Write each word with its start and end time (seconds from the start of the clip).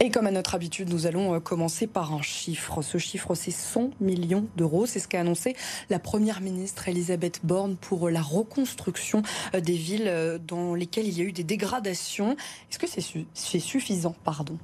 Et 0.00 0.10
comme 0.10 0.28
à 0.28 0.30
notre 0.30 0.54
habitude, 0.54 0.90
nous 0.90 1.06
allons 1.06 1.34
euh, 1.34 1.40
commencer 1.40 1.88
par 1.88 2.12
un 2.12 2.22
chiffre. 2.22 2.82
Ce 2.82 2.98
chiffre, 2.98 3.34
c'est 3.34 3.50
100 3.50 3.90
millions 4.00 4.46
d'euros. 4.56 4.86
C'est 4.86 5.00
ce 5.00 5.08
qu'a 5.08 5.20
annoncé 5.20 5.56
la 5.90 5.98
première 5.98 6.40
ministre 6.40 6.86
Elisabeth 6.86 7.40
Borne 7.42 7.74
pour 7.74 8.08
la 8.08 8.22
reconstruction 8.22 9.22
euh, 9.54 9.60
des 9.60 9.74
villes 9.74 10.06
euh, 10.06 10.38
dans 10.38 10.76
lesquelles 10.76 11.08
il 11.08 11.18
y 11.18 11.22
a 11.22 11.24
eu 11.24 11.32
des 11.32 11.42
dégradations. 11.42 12.36
Est-ce 12.70 12.78
que 12.78 12.86
c'est 12.86 13.58
suffisant? 13.58 14.14
Pardon. 14.22 14.56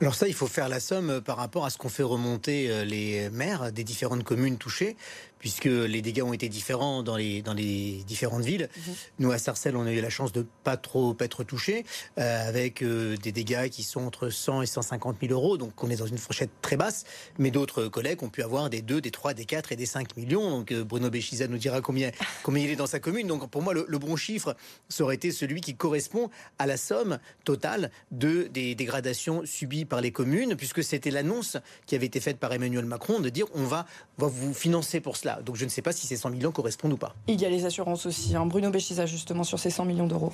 Alors 0.00 0.16
ça, 0.16 0.26
il 0.26 0.34
faut 0.34 0.48
faire 0.48 0.68
la 0.68 0.80
somme 0.80 1.20
par 1.20 1.36
rapport 1.36 1.64
à 1.64 1.70
ce 1.70 1.78
qu'ont 1.78 1.88
fait 1.88 2.02
remonter 2.02 2.84
les 2.84 3.30
maires 3.30 3.70
des 3.70 3.84
différentes 3.84 4.24
communes 4.24 4.56
touchées, 4.56 4.96
puisque 5.42 5.64
les 5.64 6.02
dégâts 6.02 6.22
ont 6.22 6.32
été 6.32 6.48
différents 6.48 7.02
dans 7.02 7.16
les, 7.16 7.42
dans 7.42 7.52
les 7.52 8.04
différentes 8.06 8.44
villes. 8.44 8.68
Mhm. 8.76 8.94
Nous, 9.18 9.32
à 9.32 9.38
Sarcelles, 9.38 9.76
on 9.76 9.84
a 9.84 9.92
eu 9.92 10.00
la 10.00 10.08
chance 10.08 10.32
de 10.32 10.46
pas 10.62 10.76
trop 10.76 11.16
être 11.18 11.42
touchés, 11.42 11.84
euh, 12.18 12.48
avec 12.48 12.80
euh, 12.80 13.16
des 13.16 13.32
dégâts 13.32 13.68
qui 13.68 13.82
sont 13.82 14.02
entre 14.02 14.30
100 14.30 14.62
et 14.62 14.66
150 14.66 15.16
000 15.20 15.32
euros, 15.32 15.58
donc 15.58 15.82
on 15.82 15.90
est 15.90 15.96
dans 15.96 16.06
une 16.06 16.16
fourchette 16.16 16.50
très 16.62 16.76
basse, 16.76 17.04
mais 17.38 17.50
d'autres 17.50 17.88
collègues 17.88 18.22
ont 18.22 18.28
pu 18.28 18.42
avoir 18.44 18.70
des 18.70 18.82
2, 18.82 19.00
des 19.00 19.10
3, 19.10 19.34
des 19.34 19.44
4 19.44 19.72
et 19.72 19.76
des 19.76 19.84
5 19.84 20.16
millions, 20.16 20.48
donc 20.48 20.70
euh, 20.70 20.84
Bruno 20.84 21.10
Béchiza 21.10 21.48
nous 21.48 21.58
dira 21.58 21.80
combien, 21.80 22.12
combien 22.44 22.62
il 22.62 22.70
est 22.70 22.76
dans 22.76 22.86
sa 22.86 23.00
commune, 23.00 23.26
donc 23.26 23.50
pour 23.50 23.62
moi, 23.62 23.74
le, 23.74 23.98
bon 23.98 24.14
chiffre, 24.14 24.54
ça 24.88 25.02
aurait 25.02 25.16
été 25.16 25.32
celui 25.32 25.60
qui 25.60 25.74
correspond 25.74 26.30
à 26.60 26.66
la 26.66 26.76
somme 26.76 27.18
totale 27.44 27.90
de, 28.12 28.44
des 28.44 28.76
dégradations 28.76 29.42
subies 29.44 29.86
par 29.86 30.00
les 30.00 30.12
communes, 30.12 30.54
puisque 30.54 30.84
c'était 30.84 31.10
l'annonce 31.10 31.56
qui 31.86 31.96
avait 31.96 32.06
été 32.06 32.20
faite 32.20 32.38
par 32.38 32.52
Emmanuel 32.52 32.84
Macron 32.84 33.18
de 33.18 33.28
dire 33.28 33.46
on 33.54 33.64
va, 33.64 33.86
va 34.18 34.28
vous 34.28 34.54
financer 34.54 35.00
pour 35.00 35.16
cela. 35.16 35.31
Donc 35.40 35.56
je 35.56 35.64
ne 35.64 35.70
sais 35.70 35.82
pas 35.82 35.92
si 35.92 36.06
ces 36.06 36.16
100 36.16 36.30
millions 36.30 36.52
correspondent 36.52 36.92
ou 36.92 36.96
pas. 36.96 37.14
Il 37.26 37.40
y 37.40 37.44
a 37.44 37.50
les 37.50 37.64
assurances 37.64 38.06
aussi. 38.06 38.36
Hein. 38.36 38.46
Bruno 38.46 38.70
Béchiza, 38.70 39.06
justement, 39.06 39.44
sur 39.44 39.58
ces 39.58 39.70
100 39.70 39.84
millions 39.84 40.06
d'euros. 40.06 40.32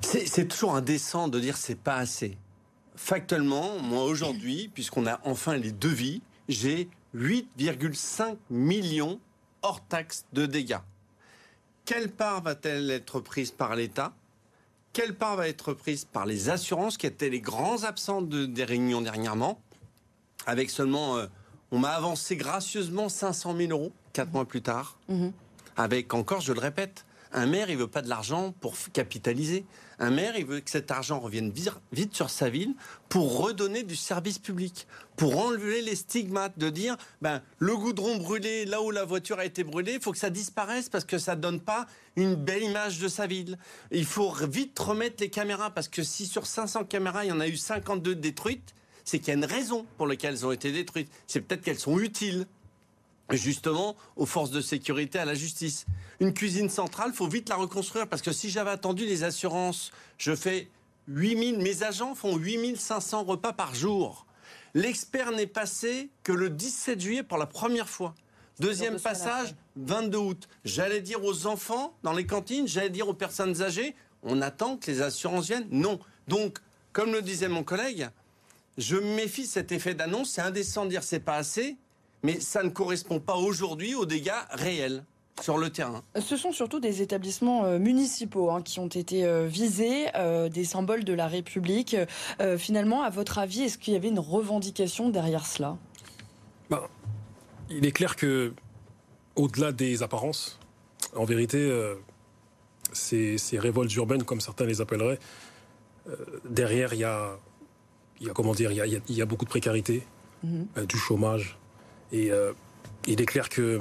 C'est 0.00 0.48
toujours 0.48 0.74
indécent 0.74 1.28
de 1.28 1.40
dire 1.40 1.56
c'est 1.56 1.78
pas 1.78 1.96
assez. 1.96 2.36
Factuellement, 2.96 3.78
moi 3.78 4.04
aujourd'hui, 4.04 4.70
puisqu'on 4.72 5.06
a 5.06 5.20
enfin 5.24 5.56
les 5.56 5.72
devis, 5.72 6.20
j'ai 6.48 6.88
8,5 7.14 8.36
millions 8.50 9.18
hors 9.62 9.80
taxe 9.86 10.26
de 10.32 10.44
dégâts. 10.44 10.80
Quelle 11.84 12.10
part 12.10 12.42
va-t-elle 12.42 12.90
être 12.90 13.20
prise 13.20 13.50
par 13.50 13.74
l'État? 13.74 14.12
Quelle 14.92 15.14
part 15.14 15.36
va 15.36 15.48
être 15.48 15.72
prise 15.72 16.04
par 16.04 16.26
les 16.26 16.50
assurances, 16.50 16.98
qui 16.98 17.06
étaient 17.06 17.30
les 17.30 17.40
grands 17.40 17.84
absents 17.84 18.20
des 18.20 18.64
réunions 18.64 19.00
dernièrement? 19.00 19.60
Avec 20.46 20.70
seulement, 20.70 21.16
euh, 21.16 21.26
on 21.72 21.78
m'a 21.78 21.90
avancé 21.90 22.36
gracieusement 22.36 23.08
500 23.08 23.56
000 23.56 23.70
euros 23.72 23.92
quatre 24.12 24.32
mois 24.32 24.44
plus 24.44 24.62
tard, 24.62 24.98
mhm. 25.08 25.32
avec 25.76 26.14
encore, 26.14 26.42
je 26.42 26.52
le 26.52 26.60
répète, 26.60 27.04
un 27.34 27.46
maire, 27.46 27.70
il 27.70 27.78
veut 27.78 27.88
pas 27.88 28.02
de 28.02 28.10
l'argent 28.10 28.52
pour 28.60 28.74
capitaliser. 28.92 29.64
Un 29.98 30.10
maire, 30.10 30.36
il 30.36 30.44
veut 30.44 30.60
que 30.60 30.70
cet 30.70 30.90
argent 30.90 31.18
revienne 31.18 31.50
vite 31.50 32.14
sur 32.14 32.28
sa 32.28 32.50
ville 32.50 32.74
pour 33.08 33.38
redonner 33.38 33.84
du 33.84 33.96
service 33.96 34.38
public, 34.38 34.86
pour 35.16 35.38
enlever 35.38 35.80
les 35.80 35.96
stigmates 35.96 36.58
de 36.58 36.68
dire, 36.68 36.96
ben, 37.22 37.40
le 37.58 37.74
goudron 37.74 38.16
brûlé 38.16 38.66
là 38.66 38.82
où 38.82 38.90
la 38.90 39.04
voiture 39.04 39.38
a 39.38 39.46
été 39.46 39.64
brûlée, 39.64 39.94
il 39.94 40.00
faut 40.00 40.12
que 40.12 40.18
ça 40.18 40.28
disparaisse 40.28 40.90
parce 40.90 41.04
que 41.06 41.16
ça 41.16 41.34
donne 41.34 41.60
pas 41.60 41.86
une 42.16 42.34
belle 42.34 42.64
image 42.64 42.98
de 42.98 43.08
sa 43.08 43.26
ville. 43.26 43.56
Il 43.90 44.04
faut 44.04 44.30
vite 44.46 44.78
remettre 44.78 45.22
les 45.22 45.30
caméras 45.30 45.70
parce 45.70 45.88
que 45.88 46.02
si 46.02 46.26
sur 46.26 46.46
500 46.46 46.84
caméras, 46.84 47.24
il 47.24 47.28
y 47.28 47.32
en 47.32 47.40
a 47.40 47.48
eu 47.48 47.56
52 47.56 48.14
détruites, 48.14 48.74
c'est 49.04 49.18
qu'il 49.18 49.28
y 49.28 49.30
a 49.32 49.34
une 49.34 49.44
raison 49.44 49.86
pour 49.96 50.06
laquelle 50.06 50.34
elles 50.34 50.46
ont 50.46 50.52
été 50.52 50.72
détruites. 50.72 51.10
C'est 51.26 51.40
peut-être 51.40 51.62
qu'elles 51.62 51.78
sont 51.78 51.98
utiles 51.98 52.46
justement 53.30 53.96
aux 54.16 54.26
forces 54.26 54.50
de 54.50 54.60
sécurité, 54.60 55.18
à 55.18 55.24
la 55.24 55.34
justice. 55.34 55.86
Une 56.20 56.34
cuisine 56.34 56.68
centrale, 56.68 57.12
faut 57.12 57.28
vite 57.28 57.48
la 57.48 57.56
reconstruire 57.56 58.06
parce 58.06 58.22
que 58.22 58.32
si 58.32 58.50
j'avais 58.50 58.70
attendu 58.70 59.06
les 59.06 59.24
assurances, 59.24 59.92
je 60.18 60.34
fais 60.34 60.68
8000, 61.08 61.58
mes 61.58 61.82
agents 61.82 62.14
font 62.14 62.36
8500 62.36 63.24
repas 63.24 63.52
par 63.52 63.74
jour. 63.74 64.26
L'expert 64.74 65.32
n'est 65.32 65.46
passé 65.46 66.10
que 66.22 66.32
le 66.32 66.50
17 66.50 67.00
juillet 67.00 67.22
pour 67.22 67.38
la 67.38 67.46
première 67.46 67.88
fois. 67.88 68.14
Deuxième 68.60 69.00
passage, 69.00 69.54
22 69.76 70.18
août. 70.18 70.48
J'allais 70.64 71.00
dire 71.00 71.24
aux 71.24 71.46
enfants 71.46 71.96
dans 72.02 72.12
les 72.12 72.26
cantines, 72.26 72.68
j'allais 72.68 72.90
dire 72.90 73.08
aux 73.08 73.14
personnes 73.14 73.62
âgées, 73.62 73.94
on 74.22 74.40
attend 74.40 74.76
que 74.76 74.90
les 74.90 75.02
assurances 75.02 75.46
viennent. 75.46 75.66
Non. 75.70 75.98
Donc, 76.28 76.58
comme 76.92 77.12
le 77.12 77.22
disait 77.22 77.48
mon 77.48 77.64
collègue, 77.64 78.08
je 78.78 78.96
méfie 78.96 79.46
cet 79.46 79.72
effet 79.72 79.94
d'annonce. 79.94 80.30
C'est 80.30 80.42
indécent 80.42 80.84
de 80.84 80.90
dire 80.90 81.02
c'est 81.02 81.20
pas 81.20 81.36
assez 81.36 81.76
mais 82.22 82.40
ça 82.40 82.62
ne 82.62 82.68
correspond 82.68 83.20
pas 83.20 83.36
aujourd'hui 83.36 83.94
aux 83.94 84.06
dégâts 84.06 84.30
réels 84.50 85.04
sur 85.40 85.58
le 85.58 85.70
terrain. 85.70 86.02
Ce 86.20 86.36
sont 86.36 86.52
surtout 86.52 86.78
des 86.78 87.02
établissements 87.02 87.64
euh, 87.64 87.78
municipaux 87.78 88.50
hein, 88.50 88.62
qui 88.62 88.78
ont 88.80 88.86
été 88.86 89.24
euh, 89.24 89.46
visés, 89.46 90.06
euh, 90.14 90.48
des 90.48 90.64
symboles 90.64 91.04
de 91.04 91.12
la 91.12 91.26
République. 91.26 91.96
finalement, 92.58 93.02
à 93.02 93.10
votre 93.10 93.38
avis, 93.38 93.62
est-ce 93.62 93.78
qu'il 93.78 93.94
y 93.94 93.96
avait 93.96 94.08
une 94.08 94.18
revendication 94.18 95.08
derrière 95.08 95.46
cela? 95.46 95.76
Ben, 96.70 96.82
Il 97.70 97.86
est 97.86 97.92
clair 97.92 98.14
que, 98.14 98.52
au-delà 99.34 99.72
des 99.72 100.02
apparences, 100.02 100.60
en 101.16 101.24
vérité, 101.24 101.70
ces, 102.92 103.38
révoltes 103.54 103.94
urbaines, 103.94 104.22
comme 104.22 104.40
certains 104.40 104.66
les 104.66 104.80
appelleraient, 104.80 105.18
derrière, 106.44 106.94
il 106.94 107.00
y 107.00 107.04
a, 107.04 107.38
comment 108.34 108.52
dire, 108.52 108.72
il 108.72 109.00
y 109.08 109.22
a, 109.22 109.26
beaucoup 109.26 109.44
de 109.44 109.50
précarité, 109.50 110.02
mhm. 110.42 110.66
du 110.88 110.96
chômage, 110.96 111.58
et 112.12 112.30
euh, 112.30 112.52
il 113.06 113.20
est 113.20 113.26
clair 113.26 113.48
que 113.48 113.80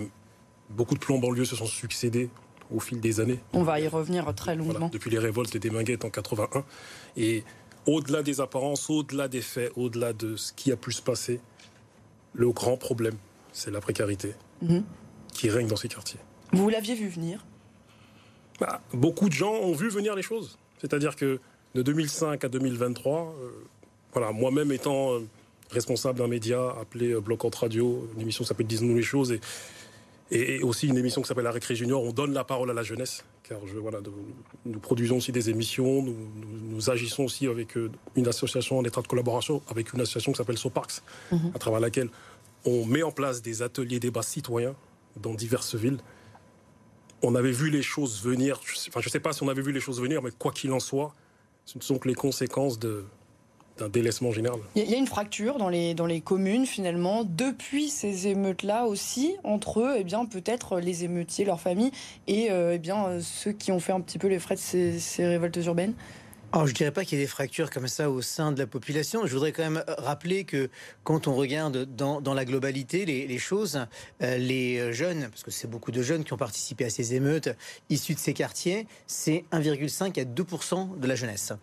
beaucoup 0.70 0.96
de 0.96 1.00
plans 1.00 1.20
banlieues 1.20 1.46
se 1.46 1.56
sont 1.56 1.66
succédés 1.66 2.30
au 2.74 2.80
fil 2.80 3.00
des 3.00 3.20
années. 3.20 3.40
On 3.54 3.64
va 3.64 3.80
y 3.80 3.88
revenir 3.88 4.34
très 4.34 4.56
longuement. 4.56 4.90
depuis 4.90 5.10
les 5.10 5.20
révoltes 5.20 5.56
des 5.56 5.70
Minguettes 5.70 6.06
en 6.06 6.10
81. 6.10 6.64
Et 7.18 7.44
au-delà 7.86 8.24
des 8.24 8.40
apparences, 8.40 8.90
au-delà 8.90 9.28
des 9.28 9.42
faits, 9.42 9.72
au-delà 9.76 10.14
de 10.14 10.36
ce 10.36 10.54
qui 10.54 10.72
a 10.72 10.78
pu 10.78 10.92
se 10.92 11.02
passer, 11.02 11.42
le 12.34 12.50
grand 12.52 12.78
problème, 12.78 13.16
c'est 13.52 13.72
la 13.72 13.82
précarité 13.82 14.34
mhm. 14.62 14.84
qui 15.34 15.50
règne 15.50 15.68
dans 15.68 15.76
ces 15.76 15.90
quartiers. 15.90 16.20
Vous 16.54 16.70
l'aviez 16.70 16.96
vu 16.96 17.08
venir? 17.08 17.46
Bah, 18.60 18.82
Beaucoup 18.94 19.28
de 19.28 19.34
gens 19.34 19.54
ont 19.54 19.74
vu 19.74 19.90
venir 19.90 20.16
les 20.16 20.22
choses. 20.22 20.58
C'est-à-dire 20.80 21.16
que 21.16 21.40
de 21.76 21.82
2005 21.82 22.44
à 22.44 22.50
2023, 22.50 23.36
euh, 23.42 23.52
voilà, 24.14 24.32
moi-même 24.32 24.72
étant 24.72 25.14
euh, 25.14 25.20
responsable 25.70 26.20
d'un 26.20 26.28
média 26.28 26.76
appelé 26.80 27.12
euh, 27.12 27.22
Bloc 27.22 27.46
entre 27.46 27.62
Radio, 27.62 28.10
une 28.16 28.22
émission 28.22 28.44
qui 28.44 28.48
s'appelle 28.48 28.68
Disons-nous 28.68 28.96
les 28.96 29.04
choses, 29.04 29.32
et, 29.32 29.40
et, 30.32 30.64
aussi 30.64 30.88
une 30.88 30.98
émission 30.98 31.22
qui 31.22 31.28
s'appelle 31.28 31.44
La 31.44 31.52
Récré 31.52 31.76
Junior. 31.76 32.02
On 32.02 32.12
donne 32.12 32.34
la 32.34 32.44
parole 32.44 32.70
à 32.70 32.74
la 32.74 32.84
jeunesse, 32.84 33.24
car 33.44 33.60
je, 33.66 33.78
voilà, 33.78 34.00
nous 34.66 34.80
produisons 34.80 35.18
aussi 35.18 35.32
des 35.32 35.50
émissions, 35.50 36.04
nous, 36.04 36.90
agissons 36.90 37.24
aussi 37.24 37.48
avec 37.48 37.78
euh, 37.78 37.92
une 38.16 38.28
association 38.28 38.80
en 38.80 38.84
état 38.84 39.02
de 39.02 39.08
collaboration, 39.08 39.62
avec 39.70 39.94
une 39.94 40.02
association 40.02 40.32
qui 40.32 40.38
s'appelle 40.38 40.58
Soparks, 40.58 41.02
mhm. 41.32 41.52
à 41.56 41.60
travers 41.60 41.80
laquelle 41.80 42.10
on 42.66 42.86
met 42.86 43.04
en 43.04 43.12
place 43.12 43.42
des 43.42 43.62
ateliers 43.62 44.00
débats 44.00 44.24
citoyens 44.24 44.76
dans 45.22 45.34
diverses 45.34 45.76
villes. 45.76 45.98
On 47.24 47.36
avait 47.36 47.52
vu 47.52 47.70
les 47.70 47.82
choses 47.84 48.24
venir, 48.24 48.60
enfin 48.88 49.00
je 49.00 49.08
ne 49.08 49.12
sais 49.12 49.20
pas 49.20 49.34
si 49.34 49.44
on 49.44 49.48
avait 49.48 49.62
vu 49.62 49.72
les 49.72 49.80
choses 49.80 50.02
venir, 50.02 50.22
mais 50.22 50.32
quoi 50.38 50.52
qu'il 50.52 50.72
en 50.72 50.80
soit, 50.80 51.14
ce 51.66 51.78
ne 51.78 51.84
sont 51.84 52.00
que 52.00 52.08
les 52.08 52.16
conséquences 52.16 52.80
de, 52.80 53.06
Il 54.76 54.90
y 54.90 54.94
a 54.94 54.98
une 54.98 55.08
fracture 55.08 55.58
dans 55.58 55.70
les, 55.70 56.22
communes 56.24 56.66
finalement, 56.66 57.24
depuis 57.24 57.90
ces 57.90 58.28
émeutes-là 58.28 58.86
aussi, 58.86 59.36
entre 59.44 59.82
eux, 59.82 59.96
eh 59.98 60.04
bien, 60.04 60.26
peut-être 60.26 60.80
les 60.80 61.04
émeutiers, 61.04 61.46
leurs 61.46 61.62
familles, 61.62 61.92
et 62.28 62.52
euh, 62.52 62.74
eh 62.76 62.80
bien, 62.80 63.20
ceux 63.22 63.52
qui 63.52 63.72
ont 63.72 63.80
fait 63.80 63.94
un 63.94 64.02
petit 64.02 64.18
peu 64.18 64.28
les 64.28 64.40
frais 64.40 64.56
de 64.56 64.60
ces, 64.60 65.00
ces 65.00 65.26
révoltes 65.26 65.58
urbaines 65.66 65.94
alors, 66.54 66.68
je 66.68 66.74
dirais 66.74 66.92
pas 66.92 67.06
qu'il 67.06 67.18
y 67.18 67.22
ait 67.22 67.24
des 67.24 67.30
fractures 67.30 67.70
comme 67.70 67.88
ça 67.88 68.10
au 68.10 68.22
sein 68.22 68.52
de 68.52 68.60
la 68.60 68.68
population. 68.68 69.26
Je 69.26 69.32
voudrais 69.32 69.54
quand 69.54 69.64
même 69.64 69.84
euh, 69.88 69.94
rappeler 69.98 70.44
que 70.44 70.70
quand 71.06 71.28
on 71.28 71.34
regarde 71.34 71.86
dans, 71.86 72.20
dans 72.20 72.34
la 72.34 72.44
globalité 72.44 73.06
les, 73.06 73.38
choses, 73.38 73.86
euh, 74.22 74.38
les 74.38 74.92
jeunes, 74.92 75.30
parce 75.30 75.44
que 75.44 75.52
c'est 75.52 75.70
beaucoup 75.70 75.92
de 75.92 76.02
jeunes 76.02 76.26
qui 76.26 76.34
ont 76.34 76.38
participé 76.38 76.84
à 76.84 76.90
ces 76.90 77.16
émeutes 77.16 77.50
issus 77.90 78.16
de 78.16 78.20
ces 78.20 78.34
quartiers, 78.34 78.86
c'est 79.08 79.46
1,5 79.54 80.20
à 80.20 80.26
2 80.26 80.46
de 80.98 81.08
la 81.08 81.16
jeunesse 81.16 81.54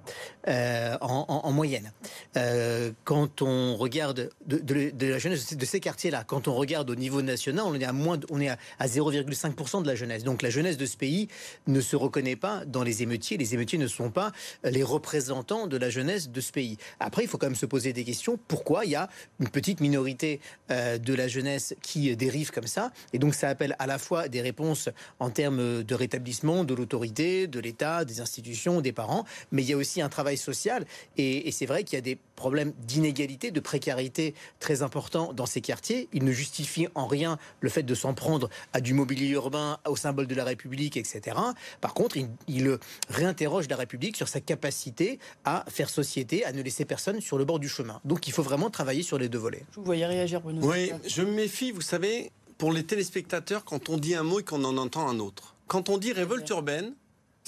euh, 0.49 0.97
en, 1.03 1.27
en, 1.29 1.47
en, 1.47 1.53
moyenne. 1.53 1.93
Euh, 2.39 2.91
quand 3.05 3.43
on 3.43 3.77
regarde 3.77 4.31
de, 4.47 5.07
la 5.07 5.19
jeunesse 5.19 5.55
de 5.55 5.65
ces 5.67 5.81
quartiers-là, 5.81 6.25
quand 6.27 6.49
on 6.49 6.55
regarde 6.55 6.89
au 6.89 6.95
niveau 6.95 7.21
national, 7.21 7.65
on 7.67 7.75
est 7.75 7.85
à 7.85 7.93
moins, 7.93 8.19
on 8.31 8.41
à, 8.47 8.57
à 8.79 8.87
0,5% 8.87 9.83
de 9.83 9.87
la 9.87 9.95
jeunesse. 9.95 10.25
Donc 10.25 10.41
la 10.41 10.49
jeunesse 10.49 10.79
de 10.79 10.87
ce 10.87 10.97
pays 10.97 11.29
ne 11.67 11.83
se 11.83 11.95
reconnaît 11.95 12.37
pas 12.37 12.65
dans 12.65 12.83
les 12.83 13.03
émeutiers. 13.03 13.37
Les 13.37 13.53
émeutiers 13.53 13.79
ne 13.79 13.87
sont 13.87 14.11
pas 14.11 14.33
les 14.65 14.78
représentants 14.83 15.67
de 15.67 15.77
la 15.77 15.91
jeunesse 15.91 16.31
de 16.31 16.41
ce 16.41 16.53
pays. 16.53 16.77
Après, 17.01 17.23
il 17.23 17.29
faut 17.29 17.39
quand 17.39 17.47
même 17.47 17.55
se 17.55 17.67
poser 17.67 17.93
des 17.93 18.05
questions. 18.05 18.39
Pourquoi 18.49 18.85
il 18.85 18.93
y 18.93 18.97
a 18.97 19.09
une 19.41 19.49
petite 19.49 19.81
minorité 19.81 20.41
euh, 20.71 20.99
de 20.99 21.15
la 21.15 21.29
jeunesse 21.29 21.75
qui 21.83 22.15
dérive 22.17 22.51
comme 22.51 22.67
ça? 22.67 22.93
Et 23.13 23.19
donc, 23.19 23.35
ça 23.35 23.49
appelle 23.49 23.77
à 23.79 23.87
la 23.87 23.99
fois 23.99 24.29
des 24.29 24.41
réponses 24.41 24.89
en 25.21 25.31
termes 25.31 25.83
de 25.83 25.95
rétablissement 25.95 26.65
de 26.65 26.75
l'autorité, 26.75 27.47
de 27.47 27.61
l'État, 27.61 28.05
des 28.05 28.21
institutions, 28.21 28.81
des 28.81 28.93
parents, 28.93 29.25
mais 29.53 29.63
il 29.63 29.69
y 29.69 29.73
a 29.73 29.77
aussi 29.77 30.01
un 30.01 30.09
travail 30.09 30.37
social. 30.37 30.85
Et, 31.17 31.51
c'est 31.53 31.67
vrai 31.67 31.83
qu'il 31.85 31.97
y 31.97 31.99
a 31.99 32.03
des 32.03 32.19
problème 32.39 32.73
d'inégalité, 32.87 33.51
de 33.51 33.61
précarité 33.61 34.35
très 34.61 34.83
important 34.83 35.33
dans 35.33 35.45
ces 35.45 35.61
quartiers. 35.61 36.09
Il 36.13 36.25
ne 36.25 36.33
justifie 36.33 36.87
en 36.95 37.07
rien 37.07 37.37
le 37.61 37.69
fait 37.69 37.83
de 37.83 37.95
s'en 37.95 38.15
prendre 38.15 38.49
à 38.73 38.81
du 38.81 38.95
mobilier 38.95 39.29
urbain, 39.31 39.79
au 39.87 39.97
symbole 39.97 40.29
de 40.29 40.35
la 40.35 40.45
République, 40.45 40.97
etc. 40.97 41.37
Par 41.81 41.95
contre, 41.95 42.17
il, 42.17 42.29
il 42.47 42.79
réinterroge 43.11 43.69
la 43.69 43.77
République 43.77 44.17
sur 44.17 44.29
sa 44.29 44.41
capacité 44.41 45.19
à 45.45 45.65
faire 45.69 45.91
société, 45.91 46.45
à 46.45 46.53
ne 46.53 46.63
laisser 46.63 46.85
personne 46.85 47.21
sur 47.21 47.39
le 47.39 47.45
bord 47.45 47.59
du 47.59 47.69
chemin. 47.69 48.01
Donc 48.05 48.29
il 48.29 48.33
faut 48.33 48.45
vraiment 48.45 48.71
travailler 48.71 49.03
sur 49.03 49.19
les 49.19 49.29
deux 49.29 49.39
volets. 49.39 49.65
Je 49.73 49.77
vous 49.77 49.85
voyais 49.85 50.07
réagir, 50.07 50.41
Bruno. 50.41 50.65
Oui, 50.65 50.93
je 51.07 51.23
me 51.23 51.33
méfie, 51.33 51.73
vous 51.73 51.81
savez, 51.81 52.31
pour 52.57 52.73
les 52.73 52.85
téléspectateurs, 52.85 53.65
quand 53.65 53.89
on 53.89 53.97
dit 53.97 54.15
un 54.15 54.23
mot 54.23 54.41
et 54.41 54.45
qu'on 54.45 54.65
en 54.65 54.77
entend 54.77 55.09
un 55.09 55.19
autre. 55.19 55.57
Quand 55.67 55.89
on 55.89 55.99
dit 55.99 56.13
révolte 56.13 56.49
urbaine, 56.51 56.95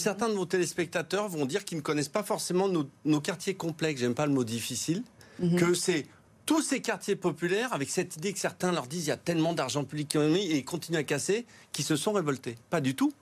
certains 0.01 0.29
de 0.29 0.35
vos 0.35 0.47
téléspectateurs 0.47 1.29
vont 1.29 1.47
dire 1.47 1.65
qu'ils 1.65 1.79
ne 1.79 1.83
connaissent 1.83 2.09
pas 2.09 2.23
forcément 2.23 2.69
nos, 2.69 3.21
quartiers 3.21 3.55
complexes, 3.55 4.01
j'aime 4.01 4.15
pas 4.15 4.27
le 4.27 4.33
mot 4.33 4.45
difficile, 4.45 5.03
mhm. 5.39 5.57
que 5.57 5.75
c'est 5.75 6.07
tous 6.47 6.63
ces 6.63 6.81
quartiers 6.81 7.17
populaires, 7.17 7.73
avec 7.73 7.91
cette 7.91 8.17
idée 8.17 8.33
que 8.33 8.39
certains 8.39 8.73
leur 8.73 8.87
disent 8.87 9.07
il 9.07 9.11
y 9.11 9.13
a 9.13 9.17
tellement 9.17 9.53
d'argent 9.53 9.85
public 9.85 10.09
qui 10.09 10.19
ont 10.19 10.29
mis 10.29 10.47
et 10.47 10.59
ils 10.59 10.65
continuent 10.65 10.99
à 10.99 11.05
casser, 11.05 11.47
qui 11.71 11.83
se 11.83 11.95
sont 11.95 12.13
révoltés. 12.13 12.57
Pas 12.71 12.81
du 12.81 12.97
tout. 12.97 13.13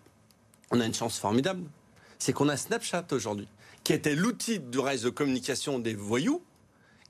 On 0.71 0.81
a 0.81 0.87
une 0.87 0.95
chance 0.95 1.19
formidable. 1.19 1.65
C'est 2.19 2.33
qu'on 2.33 2.49
a 2.49 2.57
Snapchat 2.57 3.07
aujourd'hui, 3.11 3.49
qui 3.85 3.93
était 3.93 4.15
l'outil 4.15 4.61
du 4.61 4.79
reste 4.79 5.05
de 5.05 5.11
communication 5.11 5.79
des 5.79 5.95
voyous, 5.95 6.43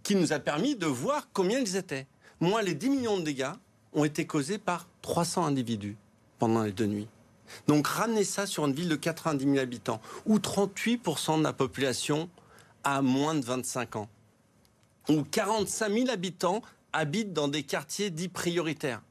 qui 0.03 0.17
nous 0.17 0.33
a 0.33 0.39
permis 0.39 0.75
de 0.75 0.87
voir 0.87 1.29
combien 1.33 1.61
ils 1.61 1.77
étaient. 1.77 2.07
Moi, 2.41 2.63
les 2.63 2.75
10 2.75 2.91
millions 2.91 3.19
de 3.19 3.23
dégâts 3.23 3.53
ont 3.93 4.05
été 4.05 4.27
causés 4.27 4.59
par 4.59 4.89
300 5.03 5.47
individus 5.47 5.97
pendant 6.39 6.63
les 6.63 6.73
deux 6.73 6.87
nuits. 6.87 7.09
Donc 7.67 7.87
ramener 7.87 8.25
ça 8.25 8.47
sur 8.47 8.67
une 8.67 8.73
ville 8.73 8.89
de 8.89 8.97
90 8.97 9.45
000 9.45 9.59
habitants, 9.59 10.01
où 10.27 10.39
38% 10.39 11.39
de 11.39 11.43
la 11.43 11.53
population 11.53 12.29
a 12.85 13.03
moins 13.03 13.35
de 13.35 13.45
25 13.45 13.97
ans, 13.97 14.09
où 15.09 15.23
45 15.23 15.93
000 15.93 16.11
habitants 16.11 16.63
habitent 16.93 17.33
dans 17.33 17.49
des 17.49 17.63
quartiers 17.63 18.11
dits 18.11 18.29
prioritaires. 18.29 19.03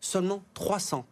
Seulement 0.00 0.42
300 0.54 1.06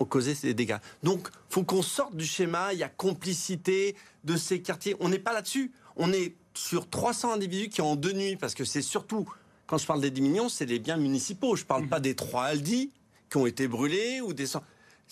ont 0.00 0.04
causé 0.04 0.34
ces 0.34 0.54
dégâts. 0.54 0.78
Donc, 1.02 1.28
faut 1.48 1.64
qu'on 1.64 1.82
sorte 1.82 2.16
du 2.16 2.26
schéma. 2.26 2.72
Il 2.72 2.78
y 2.78 2.82
a 2.82 2.88
complicité 2.88 3.94
de 4.24 4.36
ces 4.36 4.60
quartiers. 4.62 4.96
On 5.00 5.08
n'est 5.08 5.18
pas 5.18 5.32
là-dessus. 5.32 5.72
On 5.96 6.12
est 6.12 6.34
sur 6.54 6.88
300 6.88 7.32
individus 7.32 7.68
qui 7.68 7.80
ont 7.80 7.96
deux 7.96 8.12
nuits, 8.12 8.36
parce 8.36 8.54
que 8.54 8.64
c'est 8.64 8.82
surtout, 8.82 9.28
quand 9.66 9.78
je 9.78 9.86
parle 9.86 10.00
des 10.00 10.10
10 10.10 10.20
millions, 10.22 10.48
c'est 10.48 10.66
les 10.66 10.78
biens 10.78 10.96
municipaux. 10.96 11.56
Je 11.56 11.62
ne 11.62 11.66
parle 11.66 11.84
mmh. 11.84 11.88
pas 11.88 12.00
des 12.00 12.14
trois 12.14 12.44
Aldi 12.44 12.90
qui 13.30 13.36
ont 13.36 13.46
été 13.46 13.68
brûlés 13.68 14.20
ou 14.20 14.34
des 14.34 14.46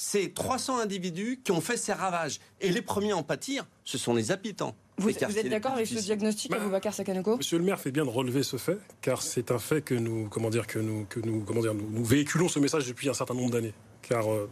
c'est 0.03 0.33
300 0.33 0.79
individus 0.79 1.43
qui 1.45 1.53
ont 1.53 1.61
fait 1.61 1.77
ces 1.77 1.93
ravages. 1.93 2.41
Et 2.63 2.71
les 2.71 2.81
premiers 2.81 3.11
à 3.13 3.19
en 3.19 3.23
pâtir, 3.23 3.67
ce 3.85 3.99
sont 3.99 4.15
les 4.15 4.33
habitants. 4.33 4.75
Vous, 4.97 5.11
êtes 5.11 5.49
d'accord 5.51 5.73
avec 5.73 5.87
ce 5.87 5.99
diagnostic, 5.99 6.51
bah, 6.51 6.57
Aboubacar 6.57 6.95
Sakanoko 6.95 7.37
Monsieur 7.37 7.59
le 7.59 7.65
maire 7.65 7.79
fait 7.79 7.91
bien 7.91 8.07
de 8.07 8.11
relever 8.11 8.43
ce 8.43 8.57
fait, 8.57 8.79
car 9.03 9.21
c'est 9.21 9.51
un 9.51 9.59
fait 9.59 9.83
que 9.83 9.95
nous, 9.95 10.27
comment 10.31 10.49
dire, 10.49 10.67
que 10.67 10.79
nous, 10.79 11.05
que 11.05 11.21
nous, 11.21 11.41
comment 11.41 11.61
dire, 11.61 11.75
nous, 11.75 12.03
véhiculons 12.03 12.49
ce 12.49 12.59
message 12.59 12.89
depuis 12.89 13.11
un 13.11 13.15
certain 13.15 13.35
nombre 13.35 13.51
d'années. 13.51 13.75
Car 14.01 14.33
euh, 14.33 14.49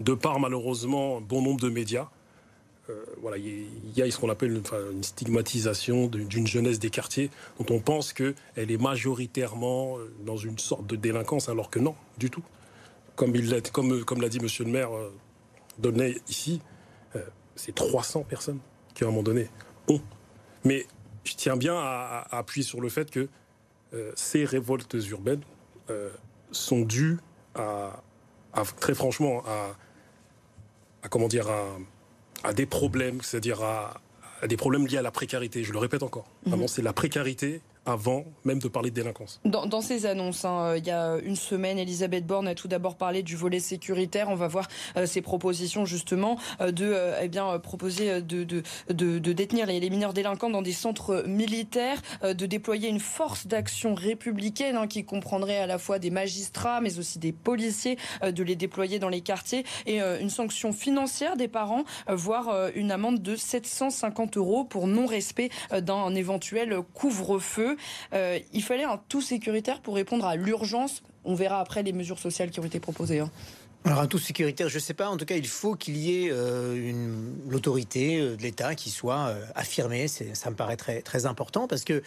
de 0.00 0.12
par 0.12 0.38
malheureusement 0.38 1.22
bon 1.22 1.40
nombre 1.40 1.60
de 1.60 1.70
médias, 1.70 2.08
euh, 2.90 3.02
voilà, 3.22 3.38
il 3.38 3.64
y, 3.96 4.02
a 4.02 4.10
ce 4.10 4.18
qu'on 4.18 4.28
appelle 4.28 4.60
une, 4.92 5.02
stigmatisation 5.02 6.06
d'une 6.06 6.46
jeunesse 6.46 6.78
des 6.78 6.90
quartiers 6.90 7.30
dont 7.58 7.74
on 7.74 7.80
pense 7.80 8.12
qu'elle 8.12 8.34
est 8.56 8.80
majoritairement 8.80 9.96
euh, 9.96 10.12
dans 10.26 10.36
une 10.36 10.58
sorte 10.58 10.86
de 10.86 10.96
délinquance, 10.96 11.48
alors 11.48 11.70
que 11.70 11.78
non, 11.78 11.94
du 12.18 12.28
tout 12.28 12.42
comme 13.22 13.36
il 13.36 13.62
comme, 13.70 14.04
comme 14.04 14.20
l'a 14.20 14.28
dit 14.28 14.40
Monsieur 14.40 14.64
le 14.64 14.70
Maire 14.72 14.92
euh, 14.96 15.14
Donnet 15.78 16.16
ici, 16.28 16.60
euh, 17.14 17.22
c'est 17.54 17.72
300 17.72 18.24
personnes 18.24 18.58
qui 18.94 19.04
à 19.04 19.06
un 19.06 19.10
moment 19.10 19.22
donné 19.22 19.48
ont. 19.86 20.00
Mais 20.64 20.86
je 21.22 21.34
tiens 21.34 21.56
bien 21.56 21.76
à, 21.76 22.26
appuyer 22.32 22.64
sur 22.64 22.80
le 22.80 22.88
fait 22.88 23.12
que 23.12 23.28
euh, 23.94 24.10
ces 24.16 24.44
révoltes 24.44 24.96
urbaines 25.08 25.42
sont 26.52 26.80
dues 26.80 27.18
à, 27.54 28.02
très 28.80 28.94
franchement 28.94 29.44
à, 29.46 31.08
comment 31.08 31.28
dire 31.28 31.48
à, 32.42 32.52
des 32.54 32.66
problèmes, 32.66 33.20
c'est-à-dire 33.20 33.62
à, 33.62 34.00
des 34.48 34.56
problèmes 34.56 34.86
liés 34.86 34.96
à 34.96 35.02
la 35.02 35.10
précarité. 35.10 35.62
Je 35.62 35.72
le 35.72 35.78
répète 35.78 36.02
encore. 36.02 36.24
Vraiment, 36.46 36.62
mhm. 36.62 36.68
c'est 36.68 36.82
la 36.82 36.94
précarité 36.94 37.60
avant 37.86 38.24
même 38.44 38.58
de 38.58 38.68
parler 38.68 38.90
de 38.90 38.94
délinquance. 38.94 39.40
Dans, 39.44 39.80
ces 39.80 40.06
annonces, 40.06 40.44
hein, 40.44 40.60
euh, 40.62 40.78
il 40.78 40.86
y 40.86 40.90
a 40.90 41.16
une 41.24 41.36
semaine, 41.36 41.78
Elisabeth 41.78 42.26
Borne 42.26 42.46
a 42.46 42.54
tout 42.54 42.68
d'abord 42.68 42.96
parlé 42.96 43.22
du 43.22 43.36
volet 43.36 43.60
sécuritaire. 43.60 44.28
On 44.28 44.36
va 44.36 44.48
voir 44.48 44.68
euh, 44.96 45.06
ses 45.06 45.20
propositions 45.20 45.84
justement 45.84 46.38
euh, 46.60 46.70
de 46.70 46.94
eh 47.20 47.28
bien 47.28 47.58
proposer 47.58 48.22
de, 48.22 48.44
de, 48.44 48.62
de, 48.88 49.32
détenir 49.32 49.66
les, 49.66 49.90
mineurs 49.90 50.12
délinquants 50.12 50.50
dans 50.50 50.62
des 50.62 50.72
centres 50.72 51.24
militaires, 51.26 52.00
de 52.22 52.46
déployer 52.46 52.88
une 52.88 53.00
force 53.00 53.46
d'action 53.46 53.94
républicaine 53.94 54.76
hein, 54.76 54.86
qui 54.86 55.04
comprendrait 55.04 55.58
à 55.58 55.66
la 55.66 55.78
fois 55.78 55.98
des 55.98 56.10
magistrats 56.10 56.80
mais 56.80 56.98
aussi 56.98 57.18
des 57.18 57.32
policiers, 57.32 57.98
de 58.22 58.42
les 58.42 58.56
déployer 58.56 58.98
dans 58.98 59.08
les 59.08 59.20
quartiers 59.20 59.64
et 59.86 60.00
une 60.00 60.30
sanction 60.30 60.72
financière 60.72 61.36
des 61.36 61.48
parents, 61.48 61.84
voire 62.08 62.70
une 62.74 62.90
amende 62.90 63.22
de 63.22 63.36
750 63.36 64.36
euros 64.36 64.64
pour 64.64 64.86
non-respect 64.86 65.50
d'un 65.72 66.14
éventuel 66.14 66.78
couvre-feu. 66.94 67.71
Euh, 68.12 68.38
il 68.52 68.62
fallait 68.62 68.84
un 68.84 69.00
tout 69.08 69.20
sécuritaire 69.20 69.80
pour 69.80 69.94
répondre 69.94 70.26
à 70.26 70.36
l'urgence. 70.36 71.02
On 71.24 71.34
verra 71.34 71.60
après 71.60 71.82
les 71.82 71.92
mesures 71.92 72.18
sociales 72.18 72.50
qui 72.50 72.60
ont 72.60 72.64
été 72.64 72.80
proposées. 72.80 73.20
Hein. 73.20 73.30
Alors 73.84 73.98
un 73.98 74.06
tout 74.06 74.18
sécuritaire, 74.18 74.68
je 74.68 74.76
ne 74.76 74.80
sais 74.80 74.94
pas. 74.94 75.08
En 75.08 75.16
tout 75.16 75.24
cas, 75.24 75.34
il 75.34 75.46
faut 75.46 75.74
qu'il 75.74 75.96
y 75.96 76.24
ait 76.24 76.30
euh, 76.30 76.92
l'autorité 77.48 78.20
euh, 78.20 78.36
de 78.36 78.42
l'État 78.42 78.74
qui 78.76 78.90
soit 78.90 79.34
affirmée. 79.54 80.06
Ça 80.08 80.50
me 80.50 80.56
paraît 80.56 80.76
très 80.76 81.02
très 81.02 81.26
important 81.26 81.66
parce 81.66 81.82
que 81.82 82.02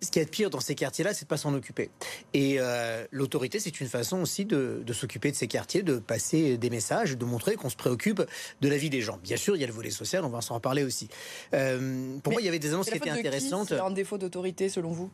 ce 0.00 0.10
qui 0.10 0.18
est 0.18 0.30
pire 0.30 0.50
dans 0.50 0.60
ces 0.60 0.74
quartiers-là, 0.74 1.14
c'est 1.14 1.24
de 1.24 1.28
pas 1.28 1.36
s'en 1.36 1.54
occuper. 1.54 1.90
Et 2.34 2.56
euh, 2.58 3.04
l'autorité, 3.10 3.58
c'est 3.58 3.80
une 3.80 3.88
façon 3.88 4.20
aussi 4.20 4.44
de, 4.44 4.84
s'occuper 4.92 5.30
de 5.30 5.36
ces 5.36 5.48
quartiers, 5.48 5.82
de 5.82 5.98
passer 5.98 6.56
des 6.56 6.70
messages, 6.70 7.16
de 7.16 7.24
montrer 7.24 7.56
qu'on 7.56 7.70
se 7.70 7.76
préoccupe 7.76 8.22
de 8.60 8.68
la 8.68 8.76
vie 8.76 8.90
des 8.90 9.00
gens. 9.00 9.18
Bien 9.22 9.36
sûr, 9.36 9.56
il 9.56 9.60
y 9.60 9.64
a 9.64 9.66
le 9.66 9.72
volet 9.72 9.90
social, 9.90 10.24
on 10.24 10.28
va 10.28 10.40
s'en 10.40 10.54
reparler 10.54 10.84
aussi. 10.84 11.08
Euh, 11.54 12.18
pour 12.22 12.32
moi, 12.32 12.42
il 12.42 12.44
y 12.44 12.48
avait 12.48 12.58
des 12.58 12.72
annonces 12.72 12.90
qui 12.90 12.96
étaient 12.96 13.10
intéressantes. 13.10 13.68
C'est 13.68 13.80
un 13.80 13.90
défaut 13.90 14.18
d'autorité, 14.18 14.68
selon 14.68 14.90
vous? 14.90 15.10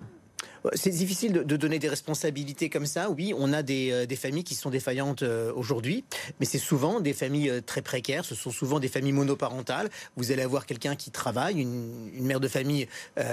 C'est 0.72 0.90
difficile 0.90 1.32
de, 1.32 1.56
donner 1.56 1.78
des 1.78 1.88
responsabilités 1.88 2.70
comme 2.70 2.86
ça. 2.86 3.10
Oui, 3.10 3.34
on 3.36 3.52
a 3.52 3.62
des, 3.62 3.90
euh, 3.90 4.16
familles 4.16 4.44
qui 4.44 4.54
sont 4.54 4.70
défaillantes 4.70 5.22
euh, 5.22 5.52
aujourd'hui, 5.54 6.04
mais 6.40 6.46
c'est 6.46 6.58
souvent 6.58 7.00
des 7.00 7.12
familles 7.12 7.50
euh, 7.50 7.60
très 7.60 7.82
précaires. 7.82 8.24
Ce 8.24 8.34
sont 8.34 8.50
souvent 8.50 8.80
des 8.80 8.88
familles 8.88 9.12
monoparentales. 9.12 9.90
Vous 10.16 10.32
allez 10.32 10.42
avoir 10.42 10.64
quelqu'un 10.64 10.96
qui 10.96 11.10
travaille, 11.10 11.60
une, 11.60 12.24
mère 12.24 12.40
de 12.40 12.48
famille 12.48 12.88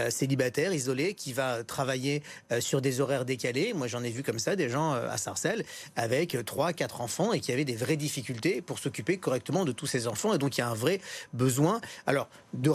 célibataire, 0.09 0.73
isolée, 0.73 1.13
qui 1.13 1.31
va 1.31 1.63
travailler 1.63 2.23
sur 2.59 2.81
des 2.81 2.99
horaires 2.99 3.23
décalés. 3.23 3.73
Moi, 3.73 3.87
j'en 3.87 4.03
ai 4.03 4.09
vu 4.09 4.21
comme 4.21 4.39
ça 4.39 4.55
des 4.55 4.69
gens 4.69 4.91
à 4.91 5.17
Sarcelles 5.17 5.63
avec 5.95 6.37
trois, 6.45 6.73
quatre 6.73 6.99
enfants 6.99 7.31
et 7.31 7.39
qui 7.39 7.53
avaient 7.53 7.65
des 7.65 7.75
vraies 7.75 7.95
difficultés 7.95 8.61
pour 8.61 8.79
s'occuper 8.79 9.17
correctement 9.17 9.63
de 9.63 9.71
tous 9.71 9.87
ces 9.87 10.07
enfants. 10.07 10.33
Et 10.33 10.37
donc, 10.37 10.57
il 10.57 10.61
y 10.61 10.63
a 10.63 10.69
un 10.69 10.73
vrai 10.73 10.99
besoin. 11.33 11.79
Alors, 12.05 12.27
de 12.53 12.69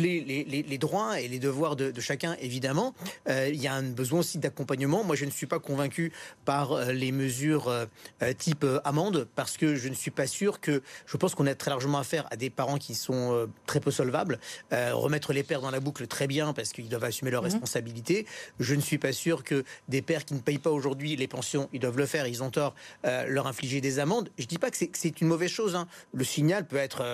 rappeler 0.00 0.64
les, 0.68 0.78
droits 0.78 1.20
et 1.20 1.28
les 1.28 1.38
devoirs 1.38 1.76
de, 1.76 2.00
chacun, 2.00 2.36
évidemment. 2.40 2.94
il 3.28 3.60
y 3.60 3.66
a 3.66 3.74
un 3.74 3.82
besoin 3.82 4.20
aussi 4.20 4.38
d'accompagnement. 4.38 5.04
Moi, 5.04 5.16
je 5.16 5.24
ne 5.24 5.30
suis 5.30 5.46
pas 5.46 5.58
convaincu 5.58 6.12
par 6.44 6.72
euh, 6.72 6.92
les 6.92 7.12
mesures 7.12 7.68
euh, 7.68 7.86
euh, 8.22 8.32
type 8.32 8.66
amende 8.84 9.26
parce 9.34 9.56
que 9.56 9.74
je 9.74 9.88
ne 9.88 9.94
suis 9.94 10.10
pas 10.10 10.26
sûr 10.26 10.60
que. 10.60 10.82
Je 11.06 11.16
pense 11.16 11.34
qu'on 11.34 11.46
a 11.46 11.54
très 11.54 11.70
largement 11.70 11.98
affaire 11.98 12.26
à 12.30 12.36
des 12.36 12.50
parents 12.50 12.78
qui 12.78 12.94
sont 12.94 13.48
très 13.66 13.80
peu 13.80 13.90
solvables. 13.90 14.38
remettre 14.70 15.32
les 15.32 15.42
pères 15.42 15.60
dans 15.60 15.70
la 15.70 15.80
boucle 15.80 16.06
très 16.06 16.26
bien 16.26 16.52
parce 16.52 16.72
qu'ils 16.72 16.88
doivent 16.88 17.04
assumer 17.04 17.30
leurs 17.30 17.42
mhm. 17.42 17.50
responsabilités. 17.50 18.26
Je 18.58 18.74
ne 18.74 18.80
suis 18.80 18.98
pas 18.98 19.12
sûr 19.12 19.44
que 19.44 19.64
des 19.88 20.02
pères 20.02 20.24
qui 20.24 20.34
ne 20.34 20.40
payent 20.40 20.58
pas 20.58 20.70
aujourd'hui 20.70 21.16
les 21.16 21.26
pensions, 21.26 21.68
ils 21.72 21.80
doivent 21.80 21.98
le 21.98 22.06
faire. 22.06 22.26
Ils 22.26 22.42
ont 22.42 22.50
tort 22.50 22.74
leur 23.04 23.46
infliger 23.46 23.80
des 23.80 23.98
amendes. 23.98 24.30
Je 24.38 24.46
dis 24.46 24.58
pas 24.58 24.70
que 24.70 24.76
c'est 24.76 25.20
une 25.20 25.28
mauvaise 25.28 25.50
chose. 25.50 25.74
Hein. 25.74 25.86
Le 26.12 26.24
signal 26.24 26.66
peut 26.66 26.76
être 26.76 27.04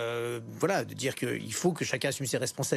voilà 0.59 0.85
de 0.85 0.95
dire 0.95 1.15
qu'il 1.15 1.53
faut 1.55 1.73
que 1.73 1.85
chacun 1.85 2.11
assume 2.11 2.27
ses 2.27 2.39
responsabilités. 2.39 2.76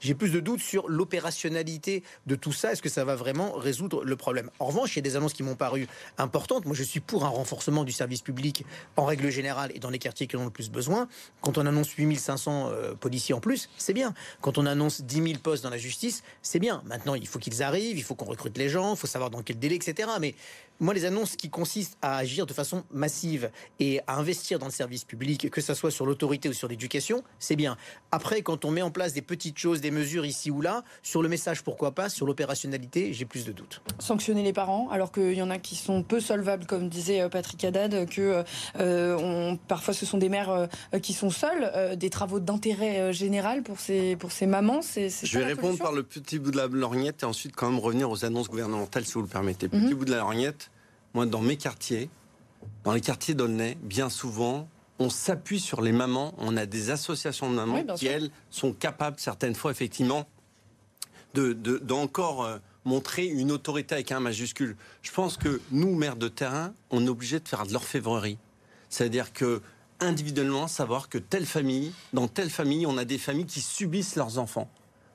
J'ai 0.00 0.14
plus 0.14 0.30
de 0.30 0.40
doutes 0.40 0.60
sur 0.60 0.88
l'opérationnalité 0.88 2.02
de 2.26 2.34
tout 2.34 2.52
ça. 2.52 2.72
Est-ce 2.72 2.82
que 2.82 2.88
ça 2.88 3.04
va 3.04 3.16
vraiment 3.16 3.52
résoudre 3.52 4.04
le 4.04 4.16
problème? 4.16 4.50
En 4.58 4.66
revanche, 4.66 4.94
il 4.94 4.96
y 4.96 5.00
a 5.00 5.02
des 5.02 5.16
annonces 5.16 5.32
qui 5.32 5.42
m'ont 5.42 5.54
paru 5.54 5.86
importantes. 6.18 6.64
Moi, 6.66 6.74
je 6.74 6.82
suis 6.82 7.00
pour 7.00 7.24
un 7.24 7.28
renforcement 7.28 7.84
du 7.84 7.92
service 7.92 8.22
public 8.22 8.64
en 8.96 9.04
règle 9.04 9.30
générale 9.30 9.70
et 9.74 9.78
dans 9.78 9.90
les 9.90 9.98
quartiers 9.98 10.26
qui 10.26 10.36
en 10.36 10.40
ont 10.40 10.44
le 10.44 10.50
plus 10.50 10.70
besoin. 10.70 11.08
Quand 11.40 11.58
on 11.58 11.66
annonce 11.66 11.90
8500 11.90 12.70
euh, 12.70 12.94
policiers 12.94 13.34
en 13.34 13.40
plus, 13.40 13.68
c'est 13.76 13.92
bien. 13.92 14.14
Quand 14.40 14.58
on 14.58 14.66
annonce 14.66 15.02
10 15.02 15.22
000 15.22 15.38
postes 15.42 15.62
dans 15.62 15.70
la 15.70 15.78
justice, 15.78 16.22
c'est 16.42 16.58
bien. 16.58 16.82
Maintenant, 16.86 17.14
il 17.14 17.26
faut 17.26 17.38
qu'ils 17.38 17.62
arrivent, 17.62 17.98
il 17.98 18.04
faut 18.04 18.14
qu'on 18.14 18.26
recrute 18.26 18.56
les 18.58 18.68
gens, 18.68 18.94
il 18.94 18.98
faut 18.98 19.06
savoir 19.06 19.30
dans 19.30 19.42
quel 19.42 19.58
délai, 19.58 19.76
etc. 19.76 20.08
Mais 20.20 20.34
moi, 20.80 20.94
les 20.94 21.04
annonces 21.04 21.36
qui 21.36 21.50
consistent 21.50 21.96
à 22.02 22.16
agir 22.16 22.46
de 22.46 22.52
façon 22.52 22.84
massive 22.90 23.50
et 23.80 24.00
à 24.06 24.16
investir 24.16 24.58
dans 24.58 24.66
le 24.66 24.72
service 24.72 25.04
public, 25.04 25.50
que 25.50 25.60
ce 25.60 25.74
soit 25.74 25.90
sur 25.90 26.06
l'autorité 26.06 26.48
ou 26.48 26.52
sur 26.52 26.68
l'éducation, 26.68 27.22
c'est 27.38 27.56
bien. 27.56 27.76
Après, 28.10 28.42
quand 28.42 28.64
on 28.64 28.70
met 28.70 28.82
en 28.82 28.90
place 28.90 29.12
des 29.12 29.22
petites 29.22 29.58
choses, 29.58 29.80
des 29.80 29.90
mesures 29.90 30.26
ici 30.26 30.50
ou 30.50 30.60
là, 30.60 30.84
sur 31.02 31.22
le 31.22 31.28
message, 31.28 31.62
pourquoi 31.62 31.92
pas, 31.92 32.08
sur 32.08 32.26
l'opérationnalité, 32.26 33.12
j'ai 33.12 33.24
plus 33.24 33.44
de 33.44 33.52
doutes. 33.52 33.80
Sanctionner 33.98 34.42
les 34.42 34.52
parents, 34.52 34.88
alors 34.90 35.12
qu'il 35.12 35.34
y 35.34 35.42
en 35.42 35.50
a 35.50 35.58
qui 35.58 35.76
sont 35.76 36.02
peu 36.02 36.20
solvables, 36.20 36.66
comme 36.66 36.88
disait 36.88 37.20
euh, 37.20 37.28
Patrick 37.28 37.64
Haddad, 37.64 38.08
que 38.08 38.44
euh, 38.78 39.16
on, 39.18 39.56
parfois 39.56 39.94
ce 39.94 40.06
sont 40.06 40.18
des 40.18 40.28
mères 40.28 40.50
euh, 40.50 40.98
qui 41.00 41.12
sont 41.12 41.30
seules, 41.30 41.96
des 41.96 42.10
travaux 42.10 42.40
d'intérêt 42.40 43.12
général 43.12 43.62
pour 43.62 43.80
ces, 43.80 44.16
pour 44.16 44.32
ces 44.32 44.46
mamans. 44.46 44.82
C'est, 44.82 45.08
Je 45.08 45.38
vais 45.38 45.44
répondre 45.44 45.78
par 45.78 45.92
le 45.92 46.02
petit 46.02 46.38
bout 46.38 46.50
de 46.50 46.56
la 46.56 46.66
lorgnette 46.66 47.22
et 47.22 47.26
ensuite 47.26 47.54
quand 47.56 47.70
même 47.70 47.80
revenir 47.80 48.10
aux 48.10 48.24
annonces 48.24 48.48
gouvernementales, 48.48 49.04
si 49.04 49.14
vous 49.14 49.22
le 49.22 49.28
permettez. 49.28 49.68
Petit 49.68 49.86
mhm. 49.86 49.94
bout 49.94 50.04
de 50.04 50.10
la 50.10 50.18
lorgnette 50.18 50.65
moi, 51.16 51.24
dans 51.24 51.40
mes 51.40 51.56
quartiers, 51.56 52.10
dans 52.84 52.92
les 52.92 53.00
quartiers 53.00 53.32
d'Aulnay, 53.32 53.78
bien 53.82 54.10
souvent, 54.10 54.68
on 54.98 55.08
s'appuie 55.08 55.60
sur 55.60 55.80
les 55.80 55.92
mamans. 55.92 56.34
On 56.36 56.58
a 56.58 56.66
des 56.66 56.90
associations 56.90 57.50
de 57.50 57.54
mamans 57.56 57.82
qui, 57.96 58.06
elles, 58.06 58.30
sont 58.50 58.74
capables, 58.74 59.18
certaines 59.18 59.54
fois, 59.54 59.70
effectivement, 59.70 60.28
d'encore 61.34 62.44
de, 62.44 62.50
euh, 62.50 62.58
montrer 62.84 63.24
une 63.24 63.50
autorité 63.50 63.94
avec 63.94 64.12
un 64.12 64.20
majuscule. 64.20 64.76
Je 65.00 65.10
pense 65.10 65.38
que 65.38 65.62
nous, 65.70 65.94
maires 65.94 66.16
de 66.16 66.28
terrain, 66.28 66.74
on 66.90 67.06
est 67.06 67.08
obligé 67.08 67.40
de 67.40 67.48
faire 67.48 67.66
de 67.66 67.72
l'orfèvrerie. 67.72 68.36
C'est-à-dire 68.90 69.32
que 69.32 69.62
individuellement, 70.00 70.68
savoir 70.68 71.08
que 71.08 71.16
telle 71.16 71.46
famille, 71.46 71.94
dans 72.12 72.28
telle 72.28 72.50
famille, 72.50 72.84
on 72.84 72.98
a 72.98 73.06
des 73.06 73.16
familles 73.16 73.46
qui 73.46 73.62
subissent 73.62 74.16
leurs 74.16 74.36
enfants. 74.36 74.68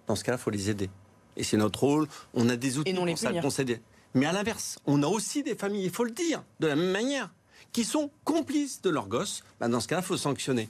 Dans 0.07 0.15
ce 0.15 0.23
cas-là, 0.23 0.39
il 0.39 0.41
faut 0.41 0.49
les 0.49 0.71
aider. 0.71 0.89
Et 1.37 1.43
c'est 1.43 1.57
notre 1.57 1.83
rôle. 1.83 2.07
On 2.33 2.49
a 2.49 2.55
des 2.55 2.79
outils 2.79 2.91
pour 2.91 3.17
ça, 3.19 3.31
concéder. 3.39 3.81
Mais 4.13 4.25
à 4.25 4.31
l'inverse, 4.31 4.79
on 4.85 5.03
a 5.03 5.07
aussi 5.07 5.43
des 5.43 5.55
familles, 5.55 5.85
il 5.85 5.91
faut 5.91 6.03
le 6.03 6.11
dire, 6.11 6.43
de 6.59 6.67
la 6.67 6.75
même 6.75 6.91
manière, 6.91 7.29
qui 7.71 7.83
sont 7.83 8.11
complices 8.23 8.81
de 8.81 8.89
leurs 8.89 9.07
gosses. 9.07 9.43
Bah, 9.59 9.67
dans 9.67 9.79
ce 9.79 9.87
cas-là, 9.87 10.01
il 10.01 10.05
faut 10.05 10.17
sanctionner. 10.17 10.69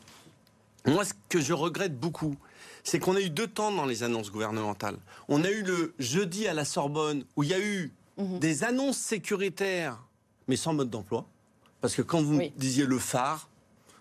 Moi, 0.85 1.05
ce 1.05 1.13
que 1.29 1.39
je 1.39 1.53
regrette 1.53 1.99
beaucoup, 1.99 2.35
c'est 2.83 2.99
qu'on 2.99 3.15
a 3.15 3.21
eu 3.21 3.29
deux 3.29 3.47
temps 3.47 3.71
dans 3.71 3.85
les 3.85 4.03
annonces 4.03 4.31
gouvernementales. 4.31 4.97
On 5.27 5.43
a 5.43 5.49
eu 5.49 5.63
le 5.63 5.93
jeudi 5.99 6.47
à 6.47 6.53
la 6.53 6.65
Sorbonne, 6.65 7.23
où 7.35 7.43
il 7.43 7.49
y 7.49 7.53
a 7.53 7.59
eu 7.59 7.91
mhm. 8.17 8.39
des 8.39 8.63
annonces 8.63 8.97
sécuritaires, 8.97 9.99
mais 10.47 10.55
sans 10.55 10.73
mode 10.73 10.89
d'emploi. 10.89 11.25
Parce 11.81 11.95
que 11.95 12.01
quand 12.01 12.21
vous 12.21 12.41
disiez 12.57 12.85
le 12.85 12.99
phare, 12.99 13.49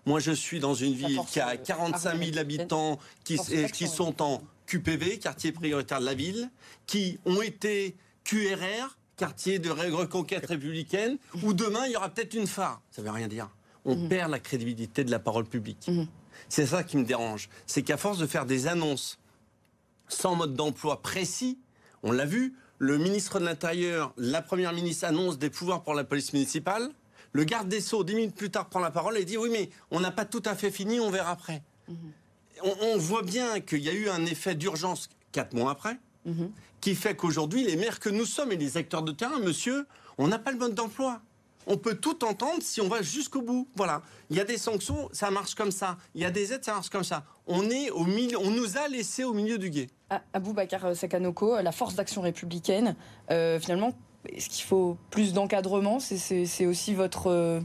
moi 0.05 0.19
je 0.19 0.31
suis 0.31 0.59
dans 0.59 0.75
une 0.75 0.93
ville 0.93 1.19
qui 1.27 1.39
a 1.39 1.57
45 1.57 2.23
000 2.23 2.37
habitants 2.37 2.99
qui, 3.23 3.39
qui 3.73 3.87
sont 3.87 4.21
en 4.21 4.41
QPV, 4.67 5.17
quartier 5.17 5.51
prioritaire 5.51 5.99
de 5.99 6.05
la 6.05 6.13
ville, 6.13 6.49
qui 6.85 7.19
ont 7.25 7.41
été 7.41 7.95
QRR, 8.23 8.97
quartier 9.21 9.59
de 9.59 9.69
reconquête 9.69 10.47
républicaine, 10.47 11.19
où 11.43 11.53
demain 11.53 11.85
il 11.85 11.91
y 11.91 11.95
aura 11.95 12.09
peut-être 12.09 12.33
une 12.33 12.47
phare. 12.47 12.81
Ça 12.89 13.03
ne 13.03 13.07
veut 13.07 13.13
rien 13.13 13.27
dire. 13.27 13.51
On 13.85 13.95
mhm. 13.95 14.09
perd 14.09 14.31
la 14.31 14.39
crédibilité 14.39 15.03
de 15.03 15.11
la 15.11 15.19
parole 15.19 15.45
publique. 15.45 15.87
Mhm. 15.87 16.07
C'est 16.49 16.65
ça 16.65 16.83
qui 16.83 16.97
me 16.97 17.03
dérange. 17.03 17.47
C'est 17.67 17.83
qu'à 17.83 17.97
force 17.97 18.17
de 18.17 18.25
faire 18.25 18.47
des 18.47 18.65
annonces 18.65 19.19
sans 20.07 20.33
mode 20.33 20.55
d'emploi 20.55 21.03
précis, 21.03 21.59
on 22.01 22.11
l'a 22.11 22.25
vu, 22.25 22.55
le 22.79 22.97
ministre 22.97 23.39
de 23.39 23.45
l'Intérieur, 23.45 24.11
la 24.17 24.41
première 24.41 24.73
ministre 24.73 25.05
annonce 25.05 25.37
des 25.37 25.51
pouvoirs 25.51 25.83
pour 25.83 25.93
la 25.93 26.03
police 26.03 26.33
municipale. 26.33 26.89
Le 27.31 27.43
garde 27.43 27.69
des 27.69 27.79
Sceaux, 27.79 28.03
dix 28.03 28.15
minutes 28.15 28.35
plus 28.35 28.49
tard, 28.49 28.69
prend 28.69 28.79
la 28.79 28.89
parole 28.89 29.19
et 29.19 29.23
dit 29.23 29.37
Oui, 29.37 29.49
mais 29.51 29.69
on 29.91 29.99
n'a 29.99 30.09
pas 30.09 30.25
tout 30.25 30.41
à 30.45 30.55
fait 30.55 30.71
fini, 30.71 30.99
on 30.99 31.11
verra 31.11 31.29
après. 31.29 31.61
Mhm. 31.87 32.11
On, 32.63 32.97
voit 32.97 33.21
bien 33.21 33.59
qu'il 33.59 33.83
y 33.83 33.89
a 33.89 33.93
eu 33.93 34.09
un 34.09 34.25
effet 34.25 34.55
d'urgence 34.55 35.09
quatre 35.31 35.53
mois 35.53 35.71
après 35.71 35.99
qui 36.81 36.95
fait 36.95 37.15
qu'aujourd'hui, 37.15 37.63
les 37.63 37.75
maires 37.75 37.99
que 37.99 38.09
nous 38.09 38.25
sommes 38.25 38.51
et 38.51 38.57
les 38.57 38.77
acteurs 38.77 39.03
de 39.03 39.11
terrain, 39.11 39.39
monsieur, 39.39 39.85
on 40.17 40.27
n'a 40.27 40.39
pas 40.39 40.51
le 40.51 40.57
mode 40.57 40.75
d'emploi. 40.75 41.21
On 41.67 41.77
peut 41.77 41.95
tout 41.95 42.23
entendre 42.25 42.61
si 42.61 42.81
on 42.81 42.87
va 42.87 43.01
jusqu'au 43.01 43.41
bout. 43.41 43.67
Voilà. 43.75 44.01
Il 44.29 44.37
y 44.37 44.39
a 44.39 44.43
des 44.43 44.57
sanctions, 44.57 45.09
ça 45.11 45.29
marche 45.29 45.55
comme 45.55 45.71
ça. 45.71 45.97
Il 46.15 46.21
y 46.21 46.25
a 46.25 46.31
des 46.31 46.53
aides, 46.53 46.65
ça 46.65 46.73
marche 46.73 46.89
comme 46.89 47.03
ça. 47.03 47.23
On 47.45 47.69
est 47.69 47.91
au 47.91 48.03
milieu, 48.03 48.37
on 48.39 48.49
nous 48.49 48.77
a 48.77 48.87
laissé 48.87 49.23
au 49.23 49.33
milieu 49.33 49.57
du 49.57 49.69
guet. 49.69 49.87
Abou 50.33 50.53
Bakar 50.53 50.95
Sakanoko, 50.95 51.61
la 51.61 51.71
force 51.71 51.95
d'action 51.95 52.21
républicaine, 52.21 52.95
euh, 53.29 53.59
finalement, 53.59 53.93
est-ce 54.27 54.49
qu'il 54.49 54.65
faut 54.65 54.97
plus 55.09 55.33
d'encadrement? 55.33 55.99
C'est 55.99 56.65
aussi 56.65 56.93
votre. 56.93 57.27
Euh, 57.27 57.61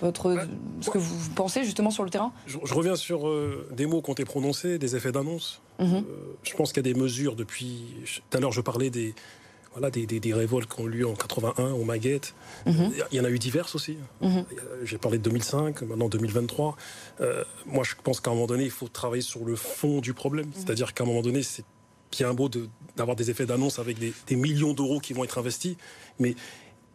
votre, 0.00 0.34
bah, 0.34 0.46
ce 0.80 0.90
que 0.90 0.98
vous 0.98 1.30
pensez 1.34 1.62
justement 1.62 1.90
sur 1.90 2.04
le 2.04 2.10
terrain? 2.10 2.32
Je, 2.46 2.58
reviens 2.74 2.96
sur 2.96 3.28
euh, 3.28 3.68
des 3.72 3.86
mots 3.86 4.00
qui 4.00 4.10
ont 4.10 4.14
été 4.14 4.24
prononcés, 4.24 4.78
des 4.78 4.96
effets 4.96 5.12
d'annonce. 5.12 5.60
Mhm. 5.78 5.96
Euh, 5.96 6.02
je 6.42 6.54
pense 6.54 6.72
qu'il 6.72 6.86
y 6.86 6.88
a 6.88 6.92
des 6.92 6.98
mesures 6.98 7.36
depuis. 7.36 7.86
Tout 8.30 8.36
à 8.36 8.40
l'heure, 8.40 8.52
je 8.52 8.60
parlais 8.60 8.90
des, 8.90 9.14
voilà, 9.72 9.90
des, 9.90 10.06
des, 10.06 10.34
révoltes 10.34 10.72
qui 10.72 10.80
ont 10.80 10.86
lieu 10.86 11.06
en 11.06 11.14
81 11.14 11.72
au 11.72 11.84
Maguette. 11.84 12.34
Mhm. 12.66 12.92
Il 13.10 13.16
y 13.16 13.20
en 13.20 13.24
a 13.24 13.30
eu 13.30 13.38
diverses 13.38 13.74
aussi. 13.74 13.98
Mhm. 14.20 14.44
J'ai 14.84 14.98
parlé 14.98 15.18
de 15.18 15.24
2005, 15.24 15.82
maintenant 15.82 16.08
2023. 16.08 16.76
Euh, 17.20 17.44
moi, 17.66 17.84
je 17.84 17.94
pense 18.02 18.20
qu'à 18.20 18.30
un 18.30 18.34
moment 18.34 18.46
donné, 18.46 18.64
il 18.64 18.70
faut 18.70 18.88
travailler 18.88 19.22
sur 19.22 19.44
le 19.44 19.56
fond 19.56 20.00
du 20.00 20.14
problème. 20.14 20.50
C'est-à-dire 20.54 20.94
qu'à 20.94 21.04
un 21.04 21.06
moment 21.06 21.22
donné, 21.22 21.42
c'est 21.42 21.64
bien 22.12 22.32
beau 22.32 22.48
d'avoir 22.96 23.16
des 23.16 23.30
effets 23.30 23.46
d'annonce 23.46 23.80
avec 23.80 23.98
des, 23.98 24.12
des 24.28 24.36
millions 24.36 24.72
d'euros 24.72 25.00
qui 25.00 25.12
vont 25.12 25.24
être 25.24 25.38
investis, 25.38 25.76
mais 26.20 26.36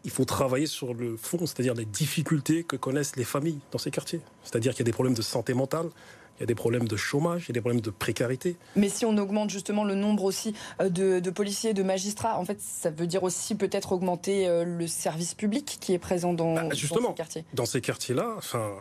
il 0.06 0.12
faut 0.12 0.24
travailler 0.26 0.66
sur 0.66 0.94
le 0.94 1.18
fond, 1.18 1.40
c'est-à-dire 1.40 1.74
les 1.74 1.86
difficultés 1.86 2.64
que 2.64 2.78
connaissent 2.78 3.18
les 3.18 3.26
familles 3.26 3.60
dans 3.72 3.78
ces 3.78 3.92
quartiers. 3.92 4.22
C'est-à-dire 4.44 4.72
qu'il 4.72 4.80
y 4.80 4.84
a 4.84 4.86
des 4.86 4.94
problèmes 4.94 5.16
de 5.16 5.22
santé 5.22 5.54
mentale, 5.54 5.90
il 6.40 6.44
y 6.44 6.46
a 6.46 6.46
des 6.46 6.56
problèmes 6.56 6.88
de 6.88 6.96
chômage, 6.96 7.46
il 7.46 7.50
y 7.50 7.52
a 7.52 7.54
des 7.54 7.60
problèmes 7.60 7.82
de 7.82 7.90
précarité. 7.90 8.56
Mais 8.78 8.88
si 8.88 9.06
on 9.06 9.18
augmente 9.18 9.50
justement 9.50 9.84
le 9.84 9.94
nombre 9.94 10.24
aussi 10.24 10.56
euh, 10.82 10.90
de, 10.90 11.30
policiers, 11.30 11.74
de 11.74 11.84
magistrats, 11.84 12.40
en 12.40 12.46
fait, 12.46 12.62
ça 12.62 12.90
veut 12.90 13.08
dire 13.08 13.24
aussi 13.24 13.56
peut-être 13.56 13.92
augmenter 13.92 14.48
euh, 14.48 14.64
le 14.64 14.88
service 14.88 15.34
public 15.34 15.78
qui 15.82 15.94
est 15.94 16.00
présent 16.00 16.34
dans, 16.34 16.56
bah, 16.56 16.70
justement, 16.74 17.02
dans 17.02 17.10
ces 17.10 17.16
quartiers. 17.16 17.46
Dans 17.54 17.66
ces 17.66 17.82
quartiers-là, 17.82 18.36
enfin, 18.38 18.72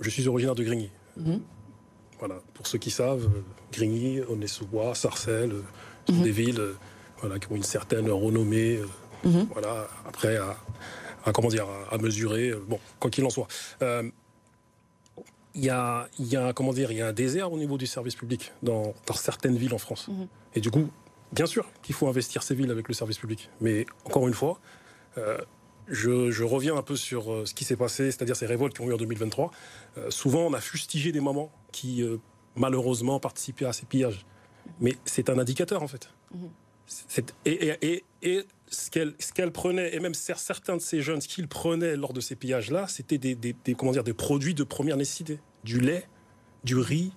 je 0.00 0.10
suis 0.10 0.26
originaire 0.26 0.56
de 0.56 0.64
Grigny. 0.64 0.90
Mhm. 1.16 1.40
Voilà, 2.18 2.40
pour 2.54 2.66
ceux 2.66 2.78
qui 2.78 2.90
savent, 2.90 3.26
euh, 3.26 3.42
Grigny, 3.72 4.20
Aulnay-sous-Bois, 4.22 4.96
Sarcelles, 4.96 5.54
sont 6.08 6.16
mhm. 6.16 6.22
des 6.22 6.32
villes 6.32 6.62
voilà, 7.20 7.38
qui 7.38 7.52
ont 7.52 7.56
une 7.56 7.62
certaine 7.62 8.10
renommée. 8.10 8.80
Mhm. 9.22 9.46
Voilà, 9.52 9.86
après, 10.08 10.38
à, 10.38 11.32
comment 11.32 11.48
dire, 11.48 11.66
à, 11.92 11.98
mesurer. 11.98 12.52
Bon, 12.66 12.80
quoi 12.98 13.10
qu'il 13.10 13.24
en 13.24 13.30
soit 13.30 13.46
il 15.56 15.64
y 15.64 15.70
a, 15.70 16.08
y 16.18 16.36
a, 16.36 16.52
comment 16.52 16.72
dire, 16.72 16.92
il 16.92 16.98
y 16.98 17.02
a 17.02 17.08
un 17.08 17.12
désert 17.12 17.50
au 17.50 17.58
niveau 17.58 17.78
du 17.78 17.86
service 17.86 18.14
public 18.14 18.52
dans, 18.62 18.94
dans 19.06 19.14
certaines 19.14 19.56
villes 19.56 19.74
en 19.74 19.78
France. 19.78 20.08
Mhm. 20.08 20.28
Et 20.54 20.60
du 20.60 20.70
coup, 20.70 20.88
bien 21.32 21.46
sûr 21.46 21.66
qu'il 21.82 21.94
faut 21.94 22.06
investir 22.06 22.42
ces 22.42 22.54
villes 22.54 22.70
avec 22.70 22.88
le 22.88 22.94
service 22.94 23.18
public. 23.18 23.50
Mais 23.60 23.86
encore 24.04 24.28
une 24.28 24.34
fois, 24.34 24.60
euh, 25.16 25.38
je, 25.88 26.30
je, 26.30 26.44
reviens 26.44 26.76
un 26.76 26.82
peu 26.82 26.94
sur 26.94 27.32
euh, 27.32 27.46
ce 27.46 27.54
qui 27.54 27.64
s'est 27.64 27.76
passé, 27.76 28.10
c'est-à-dire 28.10 28.36
ces 28.36 28.46
révoltes 28.46 28.74
qui 28.74 28.82
ont 28.82 28.90
eu 28.90 28.92
en 28.92 28.98
2023. 28.98 29.50
Euh, 29.96 30.10
souvent, 30.10 30.40
on 30.40 30.52
a 30.52 30.60
fustigé 30.60 31.10
des 31.10 31.20
mamans 31.20 31.50
qui, 31.72 32.04
malheureusement, 32.54 33.18
participaient 33.18 33.66
à 33.66 33.72
ces 33.72 33.86
pillages. 33.86 34.24
Mais 34.80 34.96
c'est 35.04 35.30
un 35.30 35.38
indicateur, 35.38 35.82
en 35.82 35.88
fait. 35.88 36.10
Mhm. 36.34 36.50
Et, 37.44 37.50
et, 37.50 37.86
et, 37.86 38.04
ce 38.68 38.90
qu'elle 38.90 39.52
prenait, 39.52 39.94
et 39.94 40.00
même 40.00 40.14
certains 40.14 40.76
de 40.76 40.82
ces 40.82 41.02
jeunes, 41.02 41.20
ce 41.20 41.28
qu'ils 41.28 41.48
prenaient 41.48 41.96
lors 41.96 42.12
de 42.12 42.20
ces 42.20 42.36
pillages-là, 42.36 42.86
c'était 42.88 43.18
des 43.18 44.14
produits 44.16 44.54
de 44.54 44.64
première 44.64 44.96
nécessité. 44.96 45.38
Du 45.64 45.80
lait, 45.80 46.06
du 46.64 46.76
riz, 46.76 47.12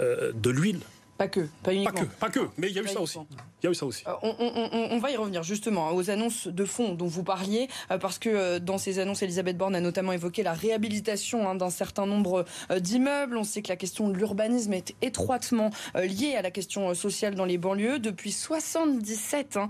euh, 0.00 0.32
de 0.32 0.50
l'huile. 0.50 0.80
Pas 1.18 1.28
que, 1.28 1.48
pas 1.62 1.72
uniquement. 1.72 1.92
Pas 1.92 2.00
que, 2.00 2.10
pas 2.20 2.30
que 2.30 2.40
mais 2.56 2.68
il 2.68 2.74
y 2.74 2.78
a 2.78 2.82
eu 2.82 2.88
ça 2.88 3.00
aussi. 3.00 3.18
Il 3.62 3.66
y 3.66 3.68
a 3.68 3.70
eu 3.70 3.74
ça 3.74 3.86
aussi. 3.86 4.02
Euh, 4.08 4.88
on, 4.90 4.98
va 4.98 5.10
y 5.12 5.16
revenir 5.16 5.44
justement 5.44 5.88
hein, 5.88 5.92
aux 5.92 6.10
annonces 6.10 6.48
de 6.48 6.64
fonds 6.64 6.94
dont 6.94 7.06
vous 7.06 7.22
parliez, 7.22 7.68
euh, 7.92 7.98
parce 7.98 8.18
que 8.18 8.28
euh, 8.28 8.58
dans 8.58 8.76
ces 8.76 8.98
annonces, 8.98 9.22
Elisabeth 9.22 9.56
Borne 9.56 9.76
a 9.76 9.80
notamment 9.80 10.12
évoqué 10.12 10.42
la 10.42 10.52
réhabilitation 10.52 11.48
hein, 11.48 11.54
d'un 11.54 11.70
certain 11.70 12.06
nombre 12.06 12.44
d'immeubles. 12.76 13.36
On 13.36 13.44
sait 13.44 13.62
que 13.62 13.68
la 13.68 13.76
question 13.76 14.08
de 14.08 14.16
l'urbanisme 14.16 14.72
est 14.72 14.94
étroitement 15.00 15.70
liée 15.94 16.34
à 16.36 16.42
la 16.42 16.50
question 16.50 16.92
sociale 16.94 17.34
dans 17.34 17.44
les 17.44 17.58
banlieues. 17.58 17.98
Depuis 17.98 18.32
77, 18.32 19.56
hein, 19.56 19.68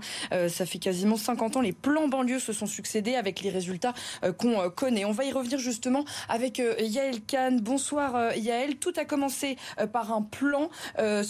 ça 0.49 0.65
fait 0.65 0.79
quasiment 0.79 1.17
50 1.17 1.57
ans, 1.57 1.61
les 1.61 1.73
plans 1.73 2.07
banlieues 2.07 2.39
se 2.39 2.53
sont 2.53 2.65
succédés 2.65 3.15
avec 3.15 3.41
les 3.41 3.49
résultats 3.49 3.93
qu'on 4.37 4.69
connaît. 4.69 5.05
On 5.05 5.11
va 5.11 5.25
y 5.25 5.31
revenir 5.31 5.59
justement 5.59 6.05
avec 6.29 6.57
Yael 6.57 7.21
Kahn. 7.21 7.59
Bonsoir 7.59 8.35
Yael. 8.35 8.77
Tout 8.77 8.93
a 8.97 9.05
commencé 9.05 9.57
par 9.91 10.13
un 10.13 10.21
plan 10.21 10.69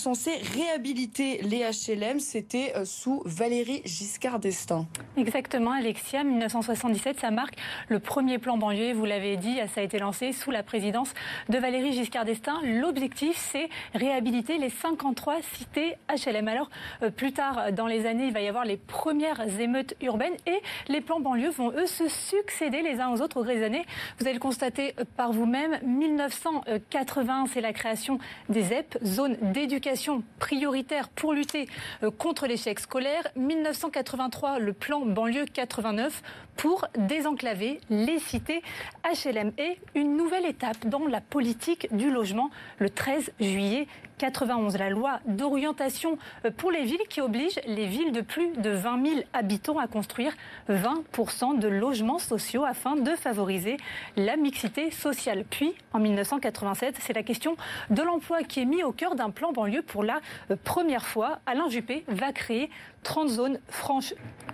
censé 0.03 0.31
réhabiliter 0.53 1.39
les 1.43 1.59
HLM. 1.59 2.19
C'était 2.19 2.73
euh, 2.75 2.83
sous 2.83 3.21
Valérie 3.25 3.81
Giscard 3.85 4.37
d'Estaing. 4.37 4.85
Exactement, 5.15 5.71
Alexia. 5.71 6.25
1977, 6.25 7.21
ça 7.21 7.31
marque 7.31 7.55
le 7.87 7.99
premier 7.99 8.37
plan 8.37 8.57
banlieue. 8.57 8.91
Vous 8.91 9.05
l'avez 9.05 9.37
dit, 9.37 9.59
ça 9.73 9.79
a 9.79 9.83
été 9.83 9.99
lancé 9.99 10.33
sous 10.33 10.51
la 10.51 10.61
présidence 10.61 11.13
de 11.47 11.57
Valérie 11.57 11.93
Giscard 11.93 12.25
d'Estaing. 12.25 12.59
L'objectif, 12.63 13.37
c'est 13.37 13.69
réhabiliter 13.95 14.57
les 14.57 14.69
53 14.69 15.35
cités 15.53 15.95
HLM. 16.09 16.49
Alors, 16.49 16.69
euh, 17.01 17.09
plus 17.09 17.31
tard 17.31 17.71
dans 17.71 17.87
les 17.87 18.05
années, 18.05 18.25
il 18.25 18.33
va 18.33 18.41
y 18.41 18.49
avoir 18.49 18.65
les 18.65 18.77
premières 18.77 19.61
émeutes 19.61 19.95
urbaines 20.01 20.35
et 20.45 20.61
les 20.89 20.99
plans 20.99 21.21
banlieue 21.21 21.51
vont, 21.51 21.71
eux, 21.71 21.87
se 21.87 22.09
succéder 22.09 22.81
les 22.81 22.99
uns 22.99 23.09
aux 23.09 23.21
autres 23.21 23.39
au 23.39 23.43
gré 23.43 23.55
des 23.55 23.63
années. 23.63 23.85
Vous 24.19 24.25
allez 24.25 24.33
le 24.33 24.41
constater 24.41 24.95
par 25.15 25.31
vous-même. 25.31 25.79
1980, 25.85 27.45
c'est 27.53 27.61
la 27.61 27.71
création 27.71 28.19
des 28.49 28.63
ZEP, 28.63 28.97
zones 29.01 29.37
d'éducation 29.41 29.92
prioritaire 30.39 31.09
pour 31.09 31.33
lutter 31.33 31.67
euh, 32.03 32.11
contre 32.11 32.47
l'échec 32.47 32.79
scolaire. 32.79 33.27
1983, 33.35 34.59
le 34.59 34.73
plan 34.73 35.05
banlieue 35.05 35.45
89 35.45 36.21
pour 36.55 36.85
désenclaver 36.97 37.79
les 37.89 38.19
cités 38.19 38.61
HLM 39.03 39.51
et 39.57 39.79
une 39.95 40.15
nouvelle 40.17 40.45
étape 40.45 40.87
dans 40.87 41.07
la 41.07 41.21
politique 41.21 41.87
du 41.95 42.11
logement 42.11 42.49
le 42.79 42.89
13 42.89 43.31
juillet 43.39 43.87
91, 44.23 44.77
la 44.77 44.89
loi 44.89 45.19
d'orientation 45.25 46.17
pour 46.55 46.71
les 46.71 46.85
villes 46.85 47.05
qui 47.09 47.19
oblige 47.19 47.59
les 47.67 47.87
villes 47.87 48.13
de 48.13 48.21
plus 48.21 48.53
de 48.55 48.69
20 48.69 49.05
000 49.05 49.21
habitants 49.33 49.77
à 49.77 49.87
construire 49.87 50.31
20% 50.69 51.59
de 51.59 51.67
logements 51.67 52.19
sociaux 52.19 52.63
afin 52.63 52.95
de 52.95 53.11
favoriser 53.17 53.75
la 54.15 54.37
mixité 54.37 54.91
sociale. 54.91 55.43
Puis, 55.49 55.73
en 55.91 55.99
1987, 55.99 56.95
c'est 57.01 57.11
la 57.11 57.23
question 57.23 57.57
de 57.89 58.01
l'emploi 58.01 58.43
qui 58.43 58.61
est 58.61 58.65
mis 58.65 58.81
au 58.81 58.93
cœur 58.93 59.15
d'un 59.15 59.29
plan 59.29 59.51
banlieue 59.51 59.81
pour 59.81 60.05
la 60.05 60.21
première 60.63 61.05
fois. 61.05 61.39
Alain 61.45 61.67
Juppé 61.67 62.05
va 62.07 62.31
créer 62.31 62.69
30 63.03 63.27
zones 63.27 63.59
franches 63.67 64.13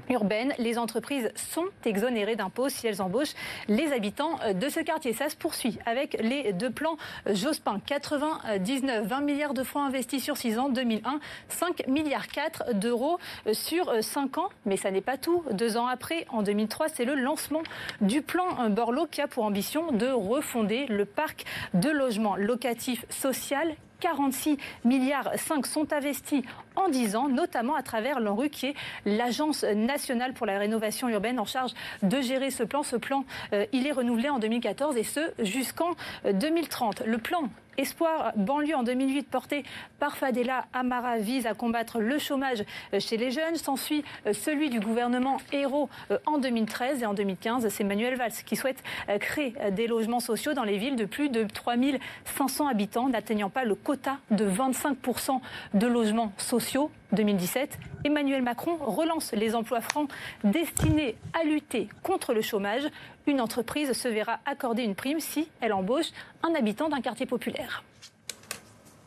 urbaines. 0.09 0.53
Les 0.57 0.79
entreprises 0.79 1.31
sont 1.35 1.65
exonérées 1.85 2.35
d'impôts 2.35 2.69
si 2.69 2.87
elles 2.87 3.03
embauchent 3.03 3.35
les 3.67 3.91
habitants 3.93 4.39
de 4.53 4.69
ce 4.69 4.79
quartier. 4.79 5.13
Ça 5.13 5.29
se 5.29 5.35
poursuit 5.35 5.77
avec 5.85 6.17
les 6.19 6.53
deux 6.53 6.71
plans 6.71 6.97
Jospin. 7.27 7.79
99, 7.85 9.05
20 9.05 9.21
milliards 9.21 9.53
de 9.53 9.58
francs 9.63 9.87
investis 9.87 10.23
sur 10.23 10.37
6 10.37 10.59
ans, 10.59 10.69
2001, 10.69 11.19
5 11.49 11.87
milliards 11.87 12.27
4 12.27 12.73
d'euros 12.73 13.19
sur 13.53 13.91
5 14.03 14.37
ans. 14.37 14.49
Mais 14.65 14.77
ça 14.77 14.91
n'est 14.91 15.01
pas 15.01 15.17
tout. 15.17 15.43
Deux 15.51 15.77
ans 15.77 15.87
après, 15.87 16.25
en 16.29 16.41
2003, 16.41 16.89
c'est 16.89 17.05
le 17.05 17.15
lancement 17.15 17.63
du 18.01 18.21
plan 18.21 18.69
Borloo 18.69 19.07
qui 19.07 19.21
a 19.21 19.27
pour 19.27 19.43
ambition 19.43 19.91
de 19.91 20.07
refonder 20.07 20.85
le 20.87 21.05
parc 21.05 21.45
de 21.73 21.89
logements 21.89 22.35
locatifs 22.35 23.05
social 23.09 23.75
46 23.99 24.57
milliards 24.85 25.31
5 25.35 25.65
sont 25.65 25.93
investis 25.93 26.43
en 26.75 26.89
10 26.89 27.15
ans, 27.15 27.29
notamment 27.29 27.75
à 27.75 27.83
travers 27.83 28.19
l'ANRU, 28.19 28.49
qui 28.49 28.67
est 28.67 28.75
l'Agence 29.05 29.63
nationale 29.63 30.33
pour 30.33 30.45
la 30.45 30.57
rénovation 30.57 31.09
urbaine 31.09 31.39
en 31.39 31.45
charge 31.45 31.73
de 32.03 32.21
gérer 32.21 32.51
ce 32.51 32.63
plan. 32.63 32.83
Ce 32.83 32.95
plan, 32.95 33.25
euh, 33.53 33.65
il 33.73 33.87
est 33.87 33.91
renouvelé 33.91 34.29
en 34.29 34.39
2014 34.39 34.97
et 34.97 35.03
ce 35.03 35.19
jusqu'en 35.39 35.91
2030. 36.31 37.03
Le 37.05 37.17
plan 37.17 37.49
Espoir 37.79 38.33
banlieue 38.35 38.75
en 38.75 38.83
2008 38.83 39.29
porté 39.29 39.63
par 39.99 40.17
Fadela 40.17 40.65
Amara 40.73 41.17
vise 41.17 41.47
à 41.47 41.53
combattre 41.53 41.99
le 41.99 42.19
chômage 42.19 42.65
chez 42.99 43.15
les 43.15 43.31
jeunes. 43.31 43.55
S'ensuit 43.55 44.03
euh, 44.27 44.33
celui 44.33 44.69
du 44.69 44.81
gouvernement 44.81 45.37
Hérault 45.53 45.89
euh, 46.11 46.17
en 46.25 46.39
2013 46.39 47.03
et 47.03 47.05
en 47.05 47.13
2015, 47.13 47.69
c'est 47.69 47.85
Manuel 47.85 48.15
Valls 48.15 48.33
qui 48.45 48.57
souhaite 48.57 48.83
euh, 49.07 49.17
créer 49.17 49.53
des 49.71 49.87
logements 49.87 50.19
sociaux 50.19 50.53
dans 50.53 50.65
les 50.65 50.77
villes 50.77 50.97
de 50.97 51.05
plus 51.05 51.29
de 51.29 51.45
3500 51.45 52.67
habitants 52.67 53.07
n'atteignant 53.07 53.49
pas 53.49 53.63
le 53.63 53.75
quota 53.75 54.17
de 54.29 54.45
25% 54.45 55.39
de 55.73 55.87
logements 55.87 56.33
sociaux 56.35 56.91
2017, 57.11 57.79
Emmanuel 58.03 58.41
Macron 58.41 58.77
relance 58.77 59.31
les 59.33 59.55
emplois 59.55 59.81
francs 59.81 60.09
destinés 60.43 61.15
à 61.33 61.43
lutter 61.43 61.89
contre 62.03 62.33
le 62.33 62.41
chômage. 62.41 62.83
Une 63.27 63.41
entreprise 63.41 63.93
se 63.93 64.07
verra 64.07 64.39
accorder 64.45 64.83
une 64.83 64.95
prime 64.95 65.19
si 65.19 65.49
elle 65.61 65.73
embauche 65.73 66.11
un 66.43 66.53
habitant 66.55 66.89
d'un 66.89 67.01
quartier 67.01 67.25
populaire. 67.25 67.83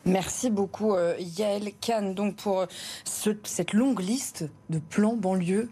Merci 0.05 0.51
beaucoup 0.51 0.95
euh, 0.95 1.15
Yael 1.19 1.73
Kahn 1.81 2.13
donc 2.15 2.37
pour 2.37 2.67
cette 3.05 3.73
longue 3.73 4.01
liste 4.01 4.51
de 4.69 4.81
plans 4.81 5.15
banlieue 5.15 5.69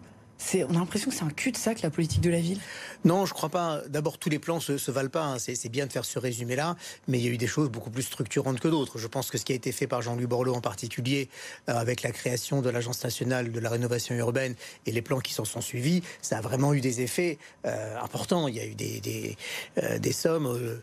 on 0.55 0.75
a 0.75 0.79
l'impression 0.79 1.09
que 1.09 1.15
c'est 1.15 1.23
un 1.23 1.29
cul-de-sac, 1.29 1.81
la 1.81 1.89
politique 1.89 2.21
de 2.21 2.29
la 2.29 2.39
ville. 2.39 2.59
Non, 3.03 3.25
je 3.25 3.33
crois 3.33 3.49
pas. 3.49 3.81
D'abord, 3.87 4.17
tous 4.17 4.29
les 4.29 4.39
plans 4.39 4.59
se, 4.59 4.77
se 4.77 4.91
valent 4.91 5.09
pas. 5.09 5.23
Hein. 5.23 5.37
C'est 5.39 5.69
bien 5.69 5.85
de 5.85 5.91
faire 5.91 6.05
ce 6.05 6.19
résumé-là, 6.19 6.75
mais 7.07 7.19
il 7.19 7.25
y 7.25 7.27
a 7.27 7.31
eu 7.31 7.37
des 7.37 7.47
choses 7.47 7.69
beaucoup 7.69 7.89
plus 7.89 8.03
structurantes 8.03 8.59
que 8.59 8.67
d'autres. 8.67 8.97
Je 8.97 9.07
pense 9.07 9.31
que 9.31 9.37
ce 9.37 9.45
qui 9.45 9.53
a 9.53 9.55
été 9.55 9.71
fait 9.71 9.87
par 9.87 10.01
Jean-Louis 10.01 10.27
Borloo 10.27 10.53
en 10.53 10.61
particulier, 10.61 11.29
euh, 11.69 11.73
avec 11.73 12.01
la 12.03 12.11
création 12.11 12.61
de 12.61 12.69
l'Agence 12.69 13.03
nationale 13.03 13.51
de 13.51 13.59
la 13.59 13.69
rénovation 13.69 14.15
urbaine 14.15 14.55
et 14.85 14.91
les 14.91 15.01
plans 15.01 15.19
qui 15.19 15.33
s'en 15.33 15.45
sont 15.45 15.61
suivis, 15.61 16.03
ça 16.21 16.37
a 16.37 16.41
vraiment 16.41 16.73
eu 16.73 16.81
des 16.81 17.01
effets 17.01 17.37
euh, 17.65 17.99
importants. 17.99 18.47
Il 18.47 18.55
y 18.55 18.59
a 18.59 18.65
eu 18.65 18.75
des, 18.75 19.37
euh, 19.77 20.11
sommes 20.11 20.81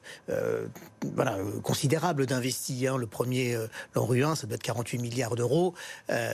considérables 1.62 2.26
d'investis. 2.26 2.86
Le 2.98 3.06
premier, 3.06 3.56
l'ANRU 3.94 4.24
1, 4.24 4.34
ça 4.34 4.46
doit 4.46 4.56
être 4.56 4.62
48 4.62 4.98
milliards 4.98 5.36
d'euros. 5.36 5.74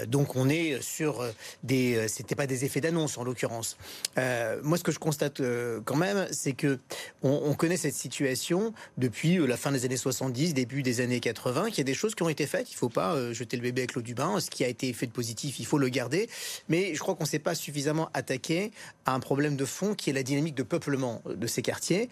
donc 0.07 0.37
on 0.37 0.49
est 0.49 0.81
sur 0.81 1.23
des... 1.63 2.07
C'était 2.09 2.35
pas 2.35 2.47
des 2.47 2.65
effets 2.65 2.81
d'annonce 2.81 3.14
en 3.19 3.25
l'occurrence. 3.25 3.77
Euh, 4.19 4.61
moi, 4.63 4.79
ce 4.79 4.85
que 4.85 4.93
je 4.93 4.99
constate 4.99 5.41
euh, 5.41 5.81
quand 5.85 5.97
même, 5.97 6.27
c'est 6.31 6.53
que 6.53 6.79
on, 7.23 7.55
connaît 7.55 7.77
cette 7.77 7.95
situation 7.95 8.75
depuis 8.99 9.39
euh, 9.39 9.47
la 9.47 9.57
fin 9.57 9.73
des 9.73 9.85
années 9.85 9.97
70, 9.97 10.55
début 10.55 10.83
des 10.83 11.01
années 11.01 11.21
80, 11.21 11.67
qu'il 11.69 11.79
y 11.79 11.81
a 11.81 11.85
des 11.85 11.95
choses 11.95 12.15
qui 12.15 12.23
ont 12.23 12.29
été 12.29 12.47
faites. 12.47 12.71
Il 12.71 12.75
ne 12.75 12.79
faut 12.79 12.89
pas 12.89 13.33
jeter 13.33 13.57
le 13.57 13.63
bébé 13.63 13.83
avec 13.83 13.95
l'eau 13.95 14.03
du 14.03 14.15
bain. 14.15 14.41
Ce 14.41 14.51
qui 14.51 14.65
a 14.65 14.69
été 14.69 14.93
fait 14.93 15.07
de 15.07 15.13
positif, 15.13 15.61
il 15.61 15.67
faut 15.67 15.79
le 15.79 15.89
garder. 15.89 16.29
Mais 16.69 16.95
je 16.95 17.01
crois 17.01 17.15
qu'on 17.15 17.25
ne 17.25 17.29
s'est 17.29 17.39
pas 17.39 17.55
suffisamment 17.55 18.11
attaqué 18.15 18.73
à 19.07 19.15
un 19.15 19.21
problème 19.21 19.57
de 19.57 19.65
fond 19.65 19.95
qui 19.95 20.11
est 20.11 20.13
la 20.13 20.23
dynamique 20.23 20.55
de 20.55 20.63
peuplement 20.63 21.23
de 21.27 21.47
ces 21.47 21.63
quartiers, 21.63 22.09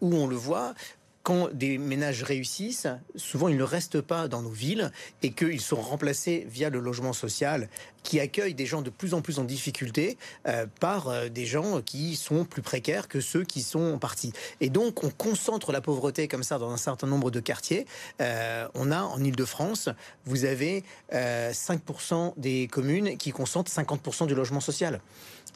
où 0.00 0.14
on 0.14 0.26
le 0.26 0.36
voit 0.36 0.74
quand 1.26 1.52
des 1.52 1.76
ménages 1.76 2.22
réussissent, 2.22 2.86
souvent 3.16 3.48
ils 3.48 3.56
ne 3.56 3.64
restent 3.64 4.00
pas 4.00 4.28
dans 4.28 4.42
nos 4.42 4.50
villes 4.50 4.92
et 5.24 5.32
qu'ils 5.32 5.60
sont 5.60 5.80
remplacés 5.80 6.46
via 6.48 6.70
le 6.70 6.78
logement 6.78 7.12
social 7.12 7.68
qui 8.04 8.20
accueille 8.20 8.54
des 8.54 8.64
gens 8.64 8.80
de 8.80 8.90
plus 8.90 9.12
en 9.12 9.22
plus 9.22 9.40
en 9.40 9.42
difficulté 9.42 10.18
euh, 10.46 10.66
par 10.78 11.08
euh, 11.08 11.28
des 11.28 11.44
gens 11.44 11.82
qui 11.82 12.14
sont 12.14 12.44
plus 12.44 12.62
précaires 12.62 13.08
que 13.08 13.20
ceux 13.20 13.42
qui 13.42 13.62
sont 13.62 13.98
partis. 13.98 14.32
Et 14.60 14.70
donc 14.70 15.02
on 15.02 15.10
concentre 15.10 15.72
la 15.72 15.80
pauvreté 15.80 16.28
comme 16.28 16.44
ça 16.44 16.58
dans 16.58 16.70
un 16.70 16.76
certain 16.76 17.08
nombre 17.08 17.32
de 17.32 17.40
quartiers. 17.40 17.86
Euh, 18.20 18.68
on 18.74 18.92
a 18.92 19.00
en 19.02 19.18
Ile-de-France, 19.18 19.88
vous 20.26 20.44
avez 20.44 20.84
5% 21.12 22.34
des 22.36 22.68
communes 22.68 23.16
qui 23.16 23.32
concentrent 23.32 23.72
50% 23.72 24.28
du 24.28 24.36
logement 24.36 24.60
social 24.60 25.00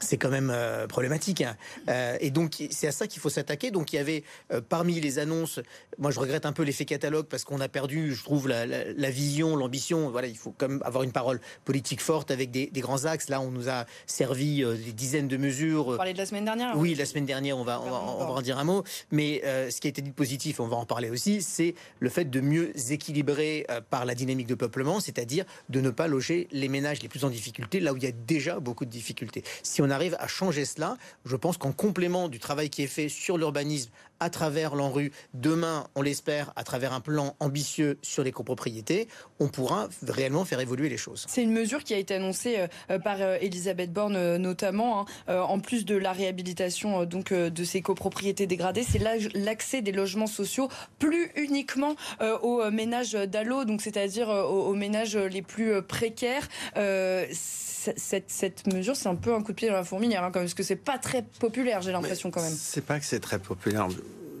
c'est 0.01 0.17
quand 0.17 0.29
même 0.29 0.51
euh, 0.53 0.87
problématique. 0.87 1.41
Hein. 1.41 1.55
Euh, 1.89 2.17
et 2.19 2.31
donc, 2.31 2.63
c'est 2.69 2.87
à 2.87 2.91
ça 2.91 3.07
qu'il 3.07 3.21
faut 3.21 3.29
s'attaquer. 3.29 3.71
Donc, 3.71 3.93
il 3.93 3.95
y 3.95 3.99
avait 3.99 4.23
euh, 4.51 4.61
parmi 4.67 4.99
les 4.99 5.19
annonces, 5.19 5.59
moi 5.97 6.11
je 6.11 6.19
regrette 6.19 6.45
un 6.45 6.53
peu 6.53 6.63
l'effet 6.63 6.85
catalogue 6.85 7.27
parce 7.27 7.43
qu'on 7.43 7.61
a 7.61 7.67
perdu, 7.67 8.13
je 8.15 8.23
trouve, 8.23 8.47
la, 8.47 9.09
vision, 9.09 9.55
l'ambition. 9.55 10.09
Voilà, 10.09 10.27
il 10.27 10.37
faut 10.37 10.53
quand 10.57 10.67
même 10.67 10.81
avoir 10.83 11.03
une 11.03 11.11
parole 11.11 11.39
politique 11.65 12.01
forte 12.01 12.31
avec 12.31 12.51
des, 12.51 12.69
grands 12.81 13.05
axes. 13.05 13.29
Là, 13.29 13.41
on 13.41 13.51
nous 13.51 13.69
a 13.69 13.85
servi 14.05 14.63
des 14.63 14.93
dizaines 14.93 15.27
de 15.27 15.37
mesures. 15.37 15.87
On 15.87 15.97
parlait 15.97 16.13
de 16.13 16.17
la 16.17 16.25
semaine 16.25 16.45
dernière. 16.45 16.75
Oui, 16.75 16.95
la 16.95 17.05
semaine 17.05 17.25
dernière, 17.25 17.57
on 17.57 17.63
va, 17.63 17.79
on 17.81 17.89
va, 17.89 18.31
en 18.31 18.41
dire 18.41 18.57
un 18.57 18.63
mot. 18.63 18.83
Mais 19.11 19.41
ce 19.43 19.79
qui 19.79 19.87
a 19.87 19.89
été 19.89 20.01
dit 20.01 20.09
de 20.09 20.15
positif, 20.15 20.59
on 20.59 20.67
va 20.67 20.77
en 20.77 20.85
parler 20.85 21.09
aussi, 21.09 21.41
c'est 21.41 21.75
le 21.99 22.09
fait 22.09 22.25
de 22.25 22.41
mieux 22.41 22.71
équilibrer 22.91 23.67
par 23.89 24.05
la 24.05 24.15
dynamique 24.15 24.47
de 24.47 24.55
peuplement, 24.55 24.99
c'est-à-dire 24.99 25.45
de 25.69 25.81
ne 25.81 25.89
pas 25.89 26.07
loger 26.07 26.47
les 26.51 26.69
ménages 26.69 27.01
les 27.01 27.09
plus 27.09 27.23
en 27.23 27.29
difficulté 27.29 27.79
là 27.79 27.93
où 27.93 27.97
il 27.97 28.03
y 28.03 28.07
a 28.07 28.11
déjà 28.11 28.59
beaucoup 28.59 28.85
de 28.85 28.89
difficultés. 28.89 29.43
Si 29.63 29.81
on 29.81 29.90
arrive 29.91 30.15
à 30.19 30.27
changer 30.27 30.65
cela, 30.65 30.97
je 31.25 31.35
pense 31.35 31.57
qu'en 31.57 31.71
complément 31.71 32.29
du 32.29 32.39
travail 32.39 32.69
qui 32.69 32.83
est 32.83 32.87
fait 32.87 33.09
sur 33.09 33.37
l'urbanisme 33.37 33.91
à 34.21 34.29
travers 34.29 34.75
l'ANRU, 34.75 35.11
demain, 35.33 35.87
on 35.95 36.03
l'espère, 36.03 36.53
à 36.55 36.63
travers 36.63 36.93
un 36.93 37.01
plan 37.01 37.35
ambitieux 37.39 37.97
sur 38.03 38.23
les 38.23 38.31
copropriétés, 38.31 39.07
on 39.39 39.47
pourra 39.47 39.89
réellement 40.07 40.45
faire 40.45 40.59
évoluer 40.59 40.89
les 40.89 40.97
choses. 40.97 41.25
C'est 41.27 41.41
une 41.41 41.51
mesure 41.51 41.83
qui 41.83 41.95
a 41.95 41.97
été 41.97 42.13
annoncée 42.13 42.59
euh, 42.59 42.67
euh, 42.91 42.99
par 42.99 43.17
euh, 43.19 43.37
Elisabeth 43.41 43.91
Borne 43.91 44.37
notamment, 44.37 45.07
hein, 45.27 45.39
en 45.41 45.59
plus 45.59 45.85
de 45.85 45.95
la 45.95 46.11
réhabilitation 46.11 47.05
donc 47.05 47.33
de 47.33 47.63
ces 47.63 47.81
copropriétés 47.81 48.45
dégradées, 48.45 48.83
c'est 48.83 49.01
l'accès 49.33 49.81
des 49.81 49.91
logements 49.91 50.27
sociaux 50.27 50.69
plus 50.99 51.31
uniquement 51.35 51.95
aux 52.43 52.69
ménages 52.69 53.13
d'Allo, 53.13 53.63
c'est-à-dire 53.79 54.29
aux, 54.29 54.75
ménages 54.75 55.17
les 55.17 55.41
plus 55.41 55.81
précaires. 55.81 56.47
Cette, 56.75 58.29
cette, 58.29 58.67
mesure, 58.71 58.95
c'est 58.95 59.09
un 59.09 59.15
peu 59.15 59.33
un 59.33 59.41
coup 59.41 59.53
de 59.53 59.57
pied 59.57 59.70
dans 59.71 59.77
la 59.77 59.83
fourmilière, 59.83 60.23
hein, 60.23 60.31
parce 60.31 60.53
que 60.53 60.63
c'est 60.63 60.75
pas 60.75 60.97
très 60.97 61.23
populaire, 61.39 61.81
j'ai 61.81 61.91
l'impression 61.91 62.31
quand 62.31 62.41
même. 62.41 62.53
C'est 62.55 62.85
pas 62.85 62.99
que 62.99 63.05
c'est 63.05 63.19
très 63.19 63.39
populaire. 63.39 63.87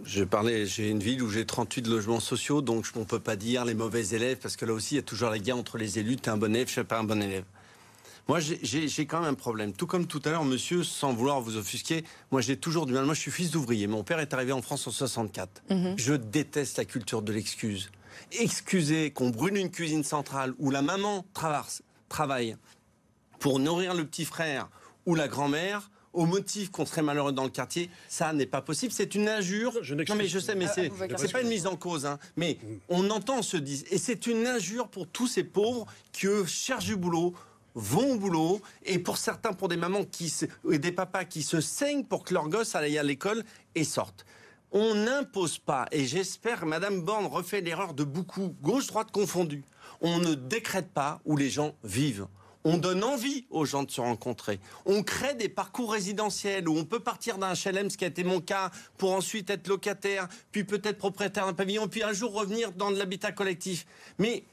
Je 0.05 0.23
parlais, 0.23 0.65
j'ai 0.65 0.89
une 0.89 0.99
ville 0.99 1.21
où 1.21 1.29
j'ai 1.29 1.45
38 1.45 1.87
logements 1.87 2.19
sociaux, 2.19 2.61
donc 2.61 2.85
on 2.95 2.99
ne 2.99 3.05
peut 3.05 3.19
pas 3.19 3.35
dire 3.35 3.65
les 3.65 3.75
mauvais 3.75 4.07
élèves, 4.09 4.37
parce 4.37 4.55
que 4.55 4.65
là 4.65 4.73
aussi, 4.73 4.95
il 4.95 4.97
y 4.97 4.99
a 4.99 5.03
toujours 5.03 5.29
la 5.29 5.39
guerre 5.39 5.57
entre 5.57 5.77
les 5.77 5.99
élus, 5.99 6.17
tu 6.17 6.29
es 6.29 6.29
un 6.29 6.37
bon 6.37 6.53
élève, 6.53 6.67
je 6.67 6.73
suis 6.73 6.83
pas 6.83 6.99
un 6.99 7.03
bon 7.03 7.21
élève. 7.21 7.43
Moi, 8.27 8.39
j'ai 8.39 9.05
quand 9.05 9.19
même 9.19 9.31
un 9.31 9.33
problème. 9.33 9.73
Tout 9.73 9.87
comme 9.87 10.07
tout 10.07 10.21
à 10.25 10.29
l'heure, 10.29 10.45
monsieur, 10.45 10.83
sans 10.83 11.13
vouloir 11.13 11.41
vous 11.41 11.57
offusquer, 11.57 12.03
moi, 12.31 12.39
j'ai 12.39 12.55
toujours 12.55 12.85
du 12.85 12.93
mal. 12.93 13.03
Moi, 13.03 13.13
je 13.13 13.19
suis 13.19 13.31
fils 13.31 13.51
d'ouvrier. 13.51 13.87
Mon 13.87 14.03
père 14.03 14.19
est 14.19 14.33
arrivé 14.33 14.51
en 14.53 14.61
France 14.61 14.87
en 14.87 14.91
64. 14.91 15.63
Mhm. 15.69 15.95
Je 15.97 16.13
déteste 16.13 16.77
la 16.77 16.85
culture 16.85 17.21
de 17.23 17.33
l'excuse. 17.33 17.91
Excusez 18.31 19.11
qu'on 19.11 19.29
brûle 19.31 19.57
une 19.57 19.71
cuisine 19.71 20.03
centrale 20.03 20.53
où 20.59 20.71
la 20.71 20.81
maman 20.81 21.25
travaille 22.07 22.55
pour 23.39 23.59
nourrir 23.59 23.93
le 23.93 24.05
petit 24.05 24.25
frère 24.25 24.69
ou 25.05 25.15
la 25.15 25.27
grand-mère 25.27 25.89
au 26.13 26.25
motif 26.25 26.71
qu'on 26.71 26.85
serait 26.85 27.01
malheureux 27.01 27.31
dans 27.31 27.43
le 27.43 27.49
quartier, 27.49 27.89
ça 28.07 28.33
n'est 28.33 28.45
pas 28.45 28.61
possible. 28.61 28.91
C'est 28.91 29.15
une 29.15 29.29
injure. 29.29 29.77
Je 29.81 29.95
non, 29.95 30.15
mais 30.15 30.27
je 30.27 30.39
sais, 30.39 30.55
mais 30.55 30.67
c'est 30.67 30.91
ah, 30.99 31.31
pas 31.31 31.41
une 31.41 31.47
mise 31.47 31.67
en 31.67 31.75
cause. 31.75 32.05
Hein. 32.05 32.19
Mais 32.35 32.57
on 32.89 33.09
entend 33.09 33.41
se 33.41 33.57
dire, 33.57 33.83
et 33.89 33.97
c'est 33.97 34.27
une 34.27 34.45
injure 34.45 34.87
pour 34.87 35.07
tous 35.07 35.27
ces 35.27 35.43
pauvres 35.43 35.85
qui 36.11 36.27
cherchent 36.47 36.85
du 36.85 36.95
boulot, 36.95 37.33
vont 37.75 38.13
au 38.13 38.17
boulot, 38.17 38.61
et 38.85 38.99
pour 38.99 39.17
certains, 39.17 39.53
pour 39.53 39.69
des 39.69 39.77
mamans 39.77 40.03
qui 40.03 40.33
et 40.69 40.79
des 40.79 40.91
papas 40.91 41.23
qui 41.23 41.43
se 41.43 41.61
saignent 41.61 42.03
pour 42.03 42.23
que 42.23 42.33
leurs 42.33 42.49
gosses 42.49 42.75
aillent 42.75 42.97
à 42.97 43.03
l'école 43.03 43.43
et 43.75 43.85
sortent. 43.85 44.25
on 44.73 44.95
n'impose 44.95 45.57
pas, 45.57 45.87
et 45.91 46.05
j'espère 46.05 46.65
Madame 46.65 47.01
Borne 47.01 47.25
refait 47.25 47.61
l'erreur 47.61 47.93
de 47.93 48.03
beaucoup, 48.03 48.55
gauche-droite 48.61 49.11
confondue, 49.11 49.63
on 50.01 50.19
ne 50.19 50.33
décrète 50.33 50.89
pas 50.89 51.21
où 51.25 51.37
les 51.37 51.49
gens 51.49 51.75
vivent. 51.83 52.27
On 52.63 52.77
donne 52.77 53.03
envie 53.03 53.45
aux 53.49 53.65
gens 53.65 53.83
de 53.83 53.91
se 53.91 54.01
rencontrer. 54.01 54.59
On 54.85 55.01
crée 55.01 55.33
des 55.33 55.49
parcours 55.49 55.93
résidentiels 55.93 56.69
où 56.69 56.77
on 56.77 56.85
peut 56.85 56.99
partir 56.99 57.37
d'un 57.37 57.53
HLM, 57.53 57.89
ce 57.89 57.97
qui 57.97 58.05
a 58.05 58.07
été 58.07 58.23
mon 58.23 58.39
cas, 58.39 58.69
pour 58.97 59.13
ensuite 59.13 59.49
être 59.49 59.67
locataire, 59.67 60.27
puis 60.51 60.63
peut-être 60.63 60.97
propriétaire 60.97 61.47
d'un 61.47 61.53
pavillon, 61.53 61.87
puis 61.87 62.03
un 62.03 62.13
jour 62.13 62.33
revenir 62.33 62.71
dans 62.71 62.91
de 62.91 62.97
l'habitat 62.97 63.31
collectif. 63.31 63.85
Mais 64.19 64.43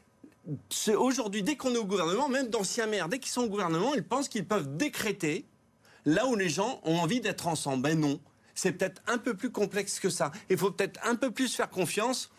aujourd'hui, 0.97 1.43
dès 1.43 1.57
qu'on 1.57 1.75
est 1.75 1.79
au 1.79 1.85
gouvernement, 1.85 2.29
même 2.29 2.49
d'anciens 2.49 2.87
maires, 2.87 3.09
dès 3.09 3.19
qu'ils 3.19 3.33
sont 3.33 3.43
au 3.43 3.49
gouvernement, 3.49 3.95
ils 3.95 4.05
pensent 4.05 4.29
qu'ils 4.29 4.47
peuvent 4.47 4.77
décréter 4.77 5.45
là 6.07 6.27
où 6.27 6.35
les 6.35 6.49
gens 6.49 6.81
ont 6.85 6.97
envie 6.97 7.21
d'être 7.21 7.47
ensemble. 7.47 7.83
Ben 7.83 8.01
non, 8.01 8.21
c'est 8.55 8.73
peut-être 8.73 9.03
un 9.07 9.19
peu 9.19 9.35
plus 9.35 9.51
complexe 9.51 10.01
que 10.01 10.09
ça. 10.09 10.33
Il 10.49 10.57
faut 10.57 10.71
peut-être 10.71 10.99
un 11.05 11.15
peu 11.15 11.31
plus 11.31 11.55
faire 11.55 11.69
confiance 11.69 12.31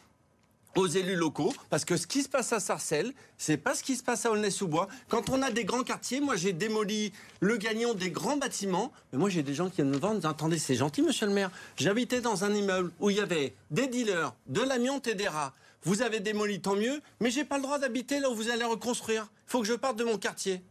aux 0.75 0.87
élus 0.87 1.15
locaux, 1.15 1.53
parce 1.69 1.85
que 1.85 1.97
ce 1.97 2.07
qui 2.07 2.23
se 2.23 2.29
passe 2.29 2.53
à 2.53 2.59
Sarcelles, 2.59 3.13
c'est 3.37 3.57
pas 3.57 3.75
ce 3.75 3.83
qui 3.83 3.95
se 3.95 4.03
passe 4.03 4.25
à 4.25 4.31
Aulnay-sous-Bois. 4.31 4.87
Quand 5.07 5.29
on 5.29 5.41
a 5.41 5.51
des 5.51 5.65
grands 5.65 5.83
quartiers, 5.83 6.21
moi 6.21 6.35
j'ai 6.35 6.53
démoli 6.53 7.11
le 7.39 7.57
gagnant 7.57 7.93
des 7.93 8.11
grands 8.11 8.37
bâtiments, 8.37 8.91
mais 9.11 9.19
moi 9.19 9.29
j'ai 9.29 9.43
des 9.43 9.53
gens 9.53 9.69
qui 9.69 9.77
viennent 9.77 9.89
me 9.89 9.97
vendre, 9.97 10.27
attendez, 10.27 10.59
c'est 10.59 10.75
gentil 10.75 11.01
monsieur 11.01 11.27
le 11.27 11.33
maire, 11.33 11.51
j'habitais 11.77 12.21
dans 12.21 12.43
un 12.43 12.53
immeuble 12.53 12.91
où 12.99 13.09
il 13.09 13.17
y 13.17 13.21
avait 13.21 13.53
des 13.71 13.87
dealers, 13.87 14.33
de 14.47 14.61
l'amiante 14.61 15.07
et 15.07 15.15
des 15.15 15.27
rats. 15.27 15.53
Vous 15.83 16.01
avez 16.01 16.19
démoli, 16.19 16.59
tant 16.59 16.75
mieux, 16.75 17.01
mais 17.19 17.31
j'ai 17.31 17.45
pas 17.45 17.55
le 17.55 17.63
droit 17.63 17.79
d'habiter 17.79 18.19
là 18.19 18.29
où 18.29 18.35
vous 18.35 18.49
allez 18.49 18.65
reconstruire. 18.65 19.27
Faut 19.45 19.61
que 19.61 19.67
je 19.67 19.73
parte 19.73 19.97
de 19.97 20.03
mon 20.03 20.17
quartier 20.17 20.61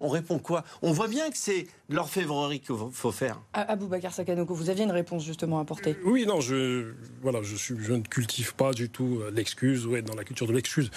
on 0.00 0.08
répond 0.08 0.38
quoi? 0.38 0.64
On 0.82 0.92
voit 0.92 1.08
bien 1.08 1.30
que 1.30 1.36
c'est 1.36 1.66
l'orfèvrerie 1.88 2.60
qu'il 2.60 2.76
faut 2.92 3.12
faire. 3.12 3.40
Aboubacar 3.52 4.12
Sakanoko, 4.12 4.54
vous 4.54 4.70
aviez 4.70 4.84
une 4.84 4.92
réponse 4.92 5.24
justement 5.24 5.58
à 5.58 5.62
apporter. 5.62 5.90
Euh, 5.90 6.02
oui, 6.04 6.24
non, 6.26 6.40
je, 6.40 6.92
voilà, 7.20 7.42
je, 7.42 7.56
suis, 7.56 7.74
je 7.80 7.92
ne 7.94 8.02
cultive 8.02 8.54
pas 8.54 8.72
du 8.72 8.90
tout 8.90 9.20
euh, 9.20 9.30
l'excuse 9.30 9.86
ou 9.86 9.96
être 9.96 10.04
dans 10.04 10.14
la 10.14 10.24
culture 10.24 10.46
de 10.46 10.52
l'excuse. 10.52 10.90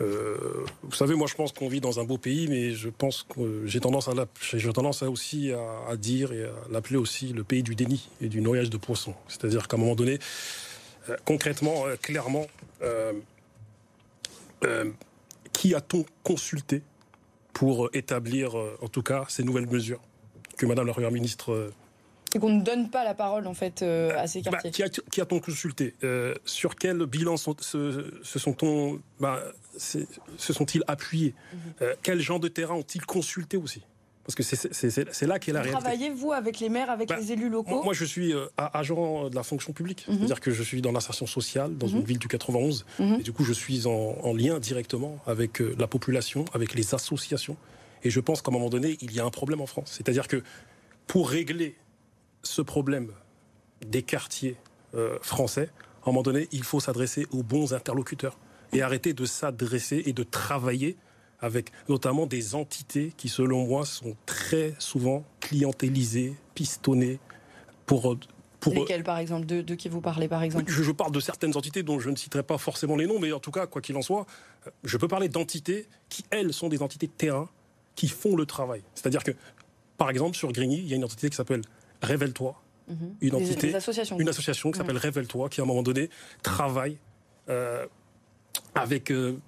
Euh, 0.00 0.64
vous 0.82 0.94
savez, 0.94 1.14
moi 1.14 1.28
je 1.28 1.34
pense 1.34 1.52
qu'on 1.52 1.68
vit 1.68 1.80
dans 1.80 2.00
un 2.00 2.04
beau 2.04 2.18
pays, 2.18 2.48
mais 2.48 2.72
je 2.72 2.88
pense 2.88 3.22
que 3.22 3.66
j'ai 3.66 3.80
tendance, 3.80 4.08
à, 4.08 4.12
j'ai 4.40 4.72
tendance 4.72 5.02
à 5.02 5.10
aussi 5.10 5.52
à, 5.52 5.96
dire 5.96 6.32
et 6.32 6.44
à 6.44 6.52
l'appeler 6.70 6.96
aussi 6.96 7.32
le 7.32 7.44
pays 7.44 7.62
du 7.62 7.74
déni 7.74 8.08
et 8.20 8.28
du 8.28 8.40
noyage 8.40 8.70
de 8.70 8.76
poissons. 8.76 9.14
C'est-à-dire 9.28 9.68
qu'à 9.68 9.76
un 9.76 9.80
moment 9.80 9.94
donné, 9.94 10.18
concrètement, 11.24 11.84
clairement, 12.02 12.46
qui 15.52 15.74
a-t-on 15.74 16.04
consulté 16.22 16.82
pour 17.58 17.90
établir, 17.92 18.56
euh, 18.56 18.78
en 18.82 18.86
tout 18.86 19.02
cas, 19.02 19.24
ces 19.28 19.42
nouvelles 19.42 19.66
mesures 19.66 20.00
que 20.56 20.64
Madame 20.64 20.86
la 20.86 20.92
Première 20.92 21.10
ministre 21.10 21.52
euh, 21.52 21.74
et 22.32 22.38
qu'on 22.38 22.50
ne 22.50 22.62
donne 22.62 22.88
pas 22.88 23.02
la 23.04 23.14
parole 23.14 23.48
en 23.48 23.54
fait 23.54 23.82
euh, 23.82 24.16
à 24.16 24.28
ces 24.28 24.42
bah, 24.42 24.50
quartiers. 24.60 24.86
qui 25.10 25.20
a-t-on 25.20 25.40
consulté 25.40 25.94
Sur 26.44 26.76
quel 26.76 27.04
bilan 27.06 27.36
sont 27.36 27.56
bah, 29.18 29.42
se 29.76 30.52
sont-ils 30.52 30.84
appuyés. 30.86 31.34
Quel 32.02 32.20
genre 32.20 32.38
de 32.38 32.48
terrain 32.48 32.74
ont-ils 32.74 33.04
consulté 33.04 33.56
aussi? 33.56 33.82
Parce 34.28 34.34
que 34.34 34.42
c'est 34.42 35.26
là 35.26 35.38
qu'est 35.38 35.52
la 35.52 35.62
réalité. 35.62 35.80
Travaillez-vous 35.80 36.32
avec 36.32 36.60
les 36.60 36.68
maires, 36.68 36.90
avec 36.90 37.08
bah, 37.08 37.16
les 37.18 37.32
élus 37.32 37.48
locaux 37.48 37.82
Moi, 37.82 37.94
je 37.94 38.04
suis 38.04 38.34
euh, 38.34 38.44
agent 38.58 39.30
de 39.30 39.34
la 39.34 39.42
fonction 39.42 39.72
publique. 39.72 40.04
Mhm. 40.06 40.18
C'est-à-dire 40.18 40.40
que 40.40 40.50
je 40.50 40.62
suis 40.62 40.82
dans 40.82 40.92
l'insertion 40.92 41.26
sociale, 41.26 41.78
dans 41.78 41.86
une 41.86 42.00
mhm. 42.00 42.04
ville 42.04 42.18
du 42.18 42.28
91. 42.28 42.84
Mhm. 42.98 43.20
Et 43.20 43.22
du 43.22 43.32
coup, 43.32 43.42
je 43.42 43.54
suis 43.54 43.86
en, 43.86 44.34
lien 44.34 44.58
directement 44.58 45.18
avec 45.26 45.62
euh, 45.62 45.74
la 45.78 45.86
population, 45.86 46.44
avec 46.52 46.74
les 46.74 46.94
associations. 46.94 47.56
Et 48.04 48.10
je 48.10 48.20
pense 48.20 48.42
qu'à 48.42 48.50
un 48.50 48.52
moment 48.52 48.68
donné, 48.68 48.98
il 49.00 49.12
y 49.12 49.18
a 49.18 49.24
un 49.24 49.30
problème 49.30 49.62
en 49.62 49.66
France. 49.66 49.94
C'est-à-dire 49.96 50.28
que 50.28 50.42
pour 51.06 51.30
régler 51.30 51.76
ce 52.42 52.60
problème 52.60 53.12
des 53.80 54.02
quartiers 54.02 54.56
euh, 54.94 55.16
français, 55.22 55.70
à 56.04 56.10
un 56.10 56.12
moment 56.12 56.22
donné, 56.22 56.48
il 56.52 56.64
faut 56.64 56.80
s'adresser 56.80 57.26
aux 57.30 57.42
bons 57.42 57.72
interlocuteurs 57.72 58.36
et 58.74 58.82
arrêter 58.82 59.14
de 59.14 59.24
s'adresser 59.24 60.02
et 60.04 60.12
de 60.12 60.22
travailler 60.22 60.98
avec 61.40 61.70
notamment 61.88 62.26
des 62.26 62.54
entités 62.54 63.12
qui, 63.16 63.28
selon 63.28 63.66
moi, 63.66 63.84
sont 63.84 64.16
très 64.26 64.74
souvent 64.78 65.24
clientélisées, 65.40 66.34
pistonnées 66.54 67.18
pour 67.86 68.16
pour 68.60 68.74
Lesquelles, 68.74 69.04
par 69.04 69.18
exemple 69.18 69.46
de, 69.46 69.74
qui 69.74 69.88
vous 69.88 70.00
parlez, 70.00 70.26
par 70.26 70.42
exemple? 70.42 70.70
Je, 70.70 70.90
parle 70.90 71.12
de 71.12 71.20
certaines 71.20 71.56
entités 71.56 71.84
dont 71.84 72.00
je 72.00 72.10
ne 72.10 72.16
citerai 72.16 72.42
pas 72.42 72.58
forcément 72.58 72.96
les 72.96 73.06
noms, 73.06 73.20
mais 73.20 73.30
en 73.32 73.38
tout 73.38 73.52
cas, 73.52 73.66
quoi 73.66 73.80
qu'il 73.80 73.96
en 73.96 74.02
soit, 74.02 74.26
je 74.82 74.96
peux 74.96 75.06
parler 75.06 75.28
d'entités 75.28 75.86
qui, 76.08 76.24
elles, 76.30 76.52
sont 76.52 76.68
des 76.68 76.82
entités 76.82 77.06
de 77.06 77.12
terrain, 77.12 77.48
qui 77.94 78.08
font 78.08 78.34
le 78.36 78.46
travail. 78.46 78.82
C'est-à-dire 78.94 79.22
que, 79.22 79.30
par 79.96 80.10
exemple, 80.10 80.36
sur 80.36 80.50
Grigny, 80.50 80.78
il 80.78 80.88
y 80.88 80.92
a 80.92 80.96
une 80.96 81.04
entité 81.04 81.30
qui 81.30 81.36
s'appelle 81.36 81.62
Révèle-toi. 82.02 82.60
Mhm. 82.88 82.96
Une 83.20 83.34
entité, 83.34 83.68
une 83.68 83.76
association 84.28 84.70
qui 84.70 84.78
s'appelle 84.78 84.94
mhm. 84.96 85.02
Révèle-toi, 85.02 85.48
qui, 85.48 85.60
à 85.60 85.64
un 85.64 85.66
moment 85.66 85.82
donné, 85.82 86.10
travaille 86.42 86.98
euh, 87.48 87.86
avec 88.74 89.12
euh, 89.12 89.38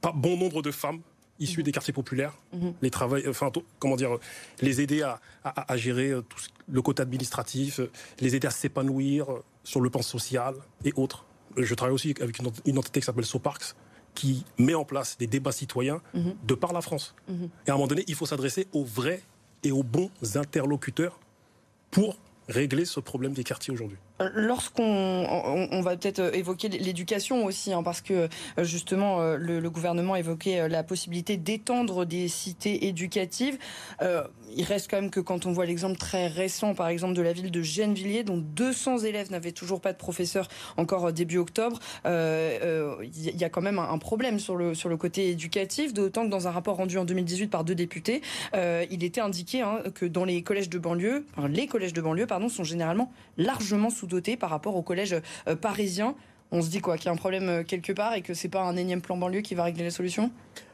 pas 0.00 0.12
bon 0.12 0.36
nombre 0.36 0.60
de 0.60 0.70
femmes 0.70 1.00
issus 1.40 1.62
des 1.62 1.72
quartiers 1.72 1.92
populaires, 1.92 2.34
mhm. 2.52 2.74
les 2.82 2.90
travail, 2.90 3.24
enfin, 3.28 3.50
comment 3.78 3.96
dire, 3.96 4.18
les 4.60 4.80
aider 4.80 5.02
à, 5.02 5.20
à, 5.44 5.76
gérer 5.76 6.10
euh, 6.10 6.22
tout 6.22 6.38
le 6.70 6.82
côté 6.82 7.02
administratif, 7.02 7.80
euh, 7.80 7.90
les 8.20 8.36
aider 8.36 8.46
à 8.46 8.50
s'épanouir 8.50 9.32
euh, 9.32 9.42
sur 9.64 9.80
le 9.80 9.90
plan 9.90 10.02
social 10.02 10.54
et 10.84 10.92
autres. 10.96 11.24
Je 11.56 11.74
travaille 11.74 11.94
aussi 11.94 12.14
avec 12.20 12.38
une 12.66 12.78
entité 12.78 13.00
qui 13.00 13.06
s'appelle 13.06 13.24
SoParks, 13.24 13.74
qui 14.14 14.44
met 14.58 14.74
en 14.74 14.84
place 14.84 15.16
des 15.18 15.26
débats 15.26 15.52
citoyens 15.52 16.00
mhm. 16.14 16.34
de 16.46 16.54
par 16.54 16.72
la 16.72 16.80
France. 16.80 17.14
Mhm. 17.28 17.48
Et 17.66 17.70
à 17.70 17.74
un 17.74 17.76
moment 17.76 17.88
donné, 17.88 18.04
il 18.06 18.14
faut 18.14 18.26
s'adresser 18.26 18.68
aux 18.72 18.84
vrais 18.84 19.22
et 19.64 19.72
aux 19.72 19.82
bons 19.82 20.10
interlocuteurs 20.34 21.18
pour 21.90 22.16
régler 22.48 22.84
ce 22.84 23.00
problème 23.00 23.32
des 23.32 23.44
quartiers 23.44 23.72
aujourd'hui. 23.72 23.98
Lorsqu'on 24.34 24.84
on, 25.70 25.80
va 25.80 25.96
peut-être 25.96 26.34
évoquer 26.34 26.68
l'éducation 26.68 27.46
aussi, 27.46 27.72
hein, 27.72 27.82
parce 27.82 28.02
que 28.02 28.28
euh, 28.58 28.64
justement 28.64 29.20
euh, 29.20 29.36
le, 29.36 29.70
gouvernement 29.70 30.14
évoquait 30.14 30.60
euh, 30.60 30.68
la 30.68 30.82
possibilité 30.82 31.38
d'étendre 31.38 32.04
des 32.04 32.28
cités 32.28 32.86
éducatives. 32.86 33.58
il 34.00 34.64
reste 34.64 34.90
quand 34.90 35.00
même 35.00 35.10
que 35.10 35.20
quand 35.20 35.46
on 35.46 35.52
voit 35.52 35.64
l'exemple 35.64 35.96
très 35.96 36.26
récent, 36.26 36.74
par 36.74 36.88
exemple 36.88 37.14
de 37.14 37.22
la 37.22 37.32
ville 37.32 37.50
de 37.50 37.62
Gennevilliers, 37.62 38.24
dont 38.24 38.36
200 38.36 38.98
élèves 38.98 39.30
n'avaient 39.30 39.52
toujours 39.52 39.80
pas 39.80 39.92
de 39.92 39.98
professeur 39.98 40.48
encore 40.76 41.12
début 41.12 41.38
octobre, 41.38 41.78
il 42.04 43.40
y 43.40 43.44
a 43.44 43.48
quand 43.48 43.62
même 43.62 43.78
un, 43.78 43.98
problème 43.98 44.38
sur 44.38 44.56
le 44.56 44.74
sur 44.74 44.88
le 44.88 44.96
côté 44.96 45.30
éducatif. 45.30 45.94
D'autant 45.94 46.24
que 46.24 46.30
dans 46.30 46.48
un 46.48 46.50
rapport 46.50 46.76
rendu 46.76 46.98
en 46.98 47.04
2018 47.04 47.48
par 47.48 47.64
deux 47.64 47.74
députés, 47.74 48.22
il 48.54 49.04
était 49.04 49.20
indiqué 49.20 49.62
hein, 49.62 49.82
que 49.94 50.06
dans 50.06 50.24
les 50.24 50.42
collèges 50.42 50.68
de 50.68 50.78
banlieue, 50.78 51.24
les 51.48 51.66
collèges 51.66 51.92
de 51.92 52.00
banlieue, 52.00 52.26
pardon, 52.26 52.48
sont 52.48 52.64
généralement 52.64 53.12
largement 53.36 53.90
sous 53.90 54.09
doté 54.10 54.36
par 54.36 54.50
rapport 54.50 54.76
au 54.76 54.82
collège 54.82 55.16
euh, 55.48 55.56
parisien. 55.56 56.14
On 56.52 56.60
se 56.60 56.68
dit 56.68 56.80
quoi 56.80 56.96
Qu'il 56.96 57.06
y 57.06 57.08
a 57.08 57.12
un 57.12 57.16
problème 57.16 57.48
euh, 57.48 57.62
quelque 57.62 57.92
part 57.92 58.14
et 58.14 58.22
que 58.22 58.34
c'est 58.34 58.48
pas 58.48 58.62
un 58.62 58.76
énième 58.76 59.00
plan 59.00 59.16
banlieue 59.16 59.40
qui 59.40 59.54
va 59.54 59.64
régler 59.64 59.84
la 59.84 59.90
solution? 59.90 60.30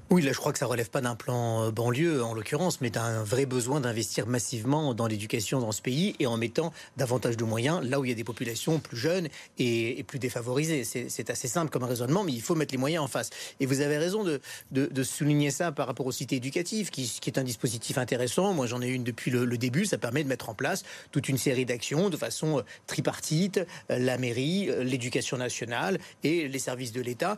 Oui, 0.09 0.23
là, 0.23 0.31
je 0.31 0.38
crois 0.38 0.53
que 0.53 0.59
ça 0.61 0.66
relève 0.66 0.88
pas 0.88 1.01
d'un 1.01 1.16
plan 1.16 1.64
euh, 1.64 1.71
banlieue, 1.73 2.23
en 2.23 2.33
l'occurrence, 2.33 2.81
mais 2.81 2.90
d'un 2.90 3.25
vrai 3.25 3.45
besoin 3.45 3.81
d'investir 3.81 4.29
massivement 4.29 4.95
dans 4.95 5.09
l'éducation 5.09 5.59
dans 5.59 5.73
ce 5.73 5.83
pays 5.83 6.14
et 6.21 6.29
en 6.29 6.37
mettant 6.37 6.73
davantage 6.97 7.37
de 7.37 7.42
moyens 7.42 7.83
là 7.83 7.99
où 7.99 8.05
il 8.05 8.11
y 8.11 8.12
a 8.12 8.14
des 8.14 8.23
populations 8.23 8.79
plus 8.79 8.97
jeunes 8.97 9.27
et, 9.59 10.05
plus 10.07 10.21
défavorisées. 10.21 10.85
C'est 10.85 11.29
assez 11.29 11.49
simple 11.49 11.73
comme 11.73 11.83
raisonnement, 11.83 12.23
mais 12.23 12.33
il 12.33 12.40
faut 12.40 12.55
mettre 12.55 12.73
les 12.73 12.79
moyens 12.79 13.03
en 13.03 13.09
face. 13.09 13.31
Et 13.59 13.66
vous 13.66 13.81
avez 13.81 13.99
raison 13.99 14.23
de, 14.23 15.03
souligner 15.03 15.51
ça 15.51 15.73
par 15.73 15.88
rapport 15.88 16.07
aux 16.07 16.12
cités 16.12 16.37
éducatives, 16.37 16.90
qui, 16.90 17.11
est 17.27 17.38
un 17.38 17.45
dispositif 17.45 17.99
intéressant. 17.99 18.53
Moi, 18.55 18.69
j'en 18.69 18.83
ai 18.83 18.88
une 18.88 19.03
depuis 19.03 19.33
le, 19.33 19.59
début. 19.59 19.87
Ça 19.87 19.99
permet 19.99 20.23
de 20.23 20.29
mettre 20.29 20.51
en 20.51 20.55
place 20.55 20.85
toute 21.11 21.29
une 21.29 21.38
série 21.38 21.64
d'actions 21.64 22.11
de 22.11 22.16
façon 22.16 22.59
euh, 22.59 22.62
tripartite, 22.87 23.59
euh, 23.90 23.99
la 23.99 24.19
mairie, 24.19 24.71
l'éducation 24.85 25.37
nationale 25.37 25.99
et 26.23 26.47
les 26.47 26.59
services 26.61 26.92
de 26.92 27.01
l'État. 27.01 27.37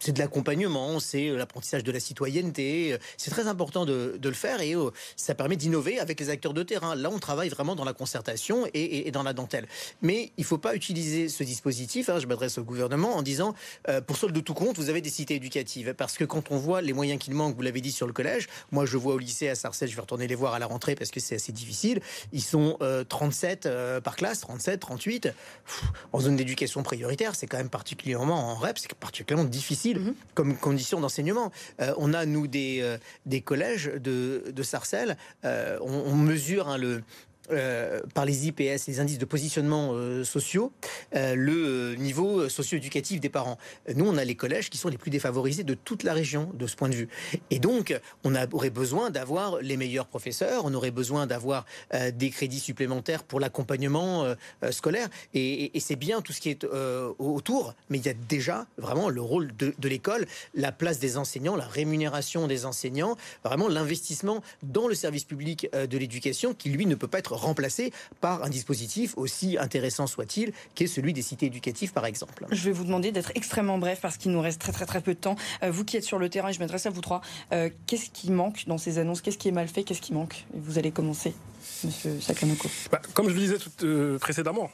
C'est 0.00 0.12
de 0.12 0.18
l'accompagnement, 0.18 0.98
c'est 0.98 1.28
l'apprentissage 1.28 1.84
de 1.84 1.92
la 1.92 2.00
citoyenneté. 2.06 2.92
Euh, 2.92 2.98
c'est 3.16 3.30
très 3.30 3.46
important 3.46 3.84
de, 3.84 4.18
le 4.22 4.32
faire 4.32 4.60
et 4.60 4.74
euh, 4.74 4.90
ça 5.16 5.34
permet 5.34 5.56
d'innover 5.56 5.98
avec 5.98 6.18
les 6.18 6.30
acteurs 6.30 6.54
de 6.54 6.62
terrain. 6.62 6.94
Là, 6.94 7.10
on 7.12 7.18
travaille 7.18 7.48
vraiment 7.48 7.76
dans 7.76 7.84
la 7.84 7.92
concertation 7.92 8.66
et, 8.74 9.10
dans 9.10 9.22
la 9.22 9.32
dentelle. 9.32 9.66
Mais 10.02 10.32
il 10.36 10.40
ne 10.40 10.46
faut 10.46 10.58
pas 10.58 10.74
utiliser 10.74 11.28
ce 11.28 11.44
dispositif, 11.44 12.08
hein, 12.08 12.18
je 12.18 12.26
m'adresse 12.26 12.58
au 12.58 12.64
gouvernement, 12.64 13.16
en 13.16 13.22
disant, 13.22 13.54
euh, 13.88 14.00
pour 14.00 14.16
solde 14.16 14.34
de 14.34 14.40
tout 14.40 14.54
compte, 14.54 14.76
vous 14.78 14.90
avez 14.90 15.00
des 15.00 15.10
cités 15.10 15.34
éducatives. 15.34 15.94
Parce 15.94 16.16
que 16.16 16.24
quand 16.24 16.50
on 16.50 16.56
voit 16.56 16.80
les 16.82 16.92
moyens 16.92 17.20
qu'il 17.20 17.34
manque, 17.34 17.54
vous 17.56 17.62
l'avez 17.62 17.80
dit 17.80 17.92
sur 17.92 18.06
le 18.06 18.12
collège, 18.12 18.48
moi 18.72 18.86
je 18.86 18.96
vois 18.96 19.14
au 19.14 19.18
lycée 19.18 19.48
à 19.48 19.54
Sarcelles, 19.54 19.88
je 19.88 19.94
vais 19.94 20.00
retourner 20.00 20.26
les 20.26 20.34
voir 20.34 20.54
à 20.54 20.58
la 20.58 20.66
rentrée 20.66 20.94
parce 20.94 21.10
que 21.10 21.20
c'est 21.20 21.36
assez 21.36 21.52
difficile, 21.52 22.00
ils 22.32 22.42
sont 22.42 22.78
37 23.08 23.68
par 24.02 24.16
classe, 24.16 24.40
37, 24.40 24.80
38. 24.80 25.28
en 26.12 26.20
zone 26.20 26.36
d'éducation 26.36 26.82
prioritaire, 26.82 27.34
c'est 27.34 27.46
quand 27.46 27.58
même 27.58 27.70
particulièrement 27.70 28.52
en 28.52 28.54
REP, 28.56 28.78
c'est 28.78 28.94
particulièrement 28.94 29.48
difficile 29.48 29.98
mm-hmm. 29.98 30.14
comme 30.34 30.56
condition 30.56 31.00
d'enseignement 31.00 31.52
on 31.96 32.14
a, 32.14 32.26
nous, 32.26 32.46
des, 32.46 32.80
euh, 32.82 33.40
collèges 33.40 33.86
de, 33.86 34.44
de 34.50 34.62
Sarcelles. 34.62 35.16
Euh, 35.44 35.78
on, 35.80 36.14
mesure 36.14 36.68
hein, 36.68 36.78
le, 36.78 37.02
euh, 37.50 38.00
par 38.14 38.24
les 38.24 38.48
IPS, 38.48 38.86
les 38.88 39.00
indices 39.00 39.18
de 39.18 39.24
positionnement 39.24 39.90
euh, 39.92 40.24
sociaux, 40.24 40.72
euh, 41.14 41.34
le 41.34 41.94
niveau 41.94 42.48
socio-éducatif 42.48 43.20
des 43.20 43.28
parents. 43.28 43.58
Nous, 43.94 44.06
on 44.06 44.16
a 44.16 44.24
les 44.24 44.34
collèges 44.34 44.70
qui 44.70 44.78
sont 44.78 44.88
les 44.88 44.98
plus 44.98 45.10
défavorisés 45.10 45.62
de 45.62 45.74
toute 45.74 46.02
la 46.02 46.12
région 46.12 46.50
de 46.54 46.66
ce 46.66 46.76
point 46.76 46.88
de 46.88 46.94
vue. 46.94 47.08
Et 47.50 47.58
donc, 47.58 47.98
on 48.24 48.34
aurait 48.52 48.70
besoin 48.70 49.10
d'avoir 49.10 49.58
les 49.60 49.76
meilleurs 49.76 50.06
professeurs, 50.06 50.64
on 50.64 50.74
aurait 50.74 50.90
besoin 50.90 51.26
d'avoir 51.26 51.66
des 52.12 52.30
crédits 52.30 52.60
supplémentaires 52.60 53.22
pour 53.22 53.40
l'accompagnement 53.40 54.34
scolaire. 54.70 55.08
Et, 55.34 55.72
c'est 55.80 55.96
bien 55.96 56.20
tout 56.20 56.32
ce 56.32 56.40
qui 56.40 56.50
est 56.50 56.66
autour, 57.18 57.74
mais 57.90 57.98
il 57.98 58.06
y 58.06 58.08
a 58.08 58.14
déjà 58.14 58.66
vraiment 58.78 59.08
le 59.08 59.20
rôle 59.20 59.52
de 59.56 59.88
l'école, 59.88 60.26
la 60.54 60.72
place 60.72 60.98
des 60.98 61.16
enseignants, 61.16 61.56
la 61.56 61.66
rémunération 61.66 62.46
des 62.46 62.66
enseignants, 62.66 63.16
vraiment 63.44 63.68
l'investissement 63.68 64.42
dans 64.62 64.88
le 64.88 64.94
service 64.94 65.24
public 65.24 65.68
de 65.72 65.98
l'éducation 65.98 66.54
qui, 66.54 66.70
lui, 66.70 66.86
ne 66.86 66.94
peut 66.94 67.08
pas 67.08 67.18
être 67.18 67.35
remplacé 67.36 67.92
par 68.20 68.42
un 68.42 68.48
dispositif 68.48 69.14
aussi 69.16 69.58
intéressant 69.58 70.06
soit-il, 70.06 70.52
qui 70.74 70.84
est 70.84 70.86
celui 70.86 71.12
des 71.12 71.22
cités 71.22 71.46
éducatives, 71.46 71.92
par 71.92 72.06
exemple. 72.06 72.46
Je 72.50 72.64
vais 72.64 72.72
vous 72.72 72.84
demander 72.84 73.12
d'être 73.12 73.32
extrêmement 73.34 73.78
bref 73.78 74.00
parce 74.00 74.16
qu'il 74.16 74.32
nous 74.32 74.40
reste 74.40 74.60
très 74.60 74.72
très 74.72 74.86
très 74.86 75.00
peu 75.00 75.14
de 75.14 75.18
temps. 75.18 75.36
Euh, 75.62 75.70
vous 75.70 75.84
qui 75.84 75.96
êtes 75.96 76.04
sur 76.04 76.18
le 76.18 76.28
terrain, 76.28 76.52
je 76.52 76.58
m'adresse 76.58 76.86
à 76.86 76.90
vous 76.90 77.00
trois. 77.00 77.20
Euh, 77.52 77.70
qu'est-ce 77.86 78.10
qui 78.10 78.30
manque 78.30 78.64
dans 78.66 78.78
ces 78.78 78.98
annonces? 78.98 79.20
Qu'est-ce 79.20 79.38
qui 79.38 79.48
est 79.48 79.52
mal 79.52 79.68
fait? 79.68 79.82
Qu'est-ce 79.82 80.00
qui 80.00 80.12
manque? 80.12 80.46
Vous 80.54 80.78
allez 80.78 80.90
commencer. 80.90 81.34
Monsieur 81.84 82.20
Sakamoko. 82.20 82.68
Bah, 82.90 83.02
comme 83.14 83.28
je 83.28 83.34
le 83.34 83.40
disais 83.40 83.58
tout, 83.58 83.70
euh, 83.82 84.18
précédemment, 84.18 84.70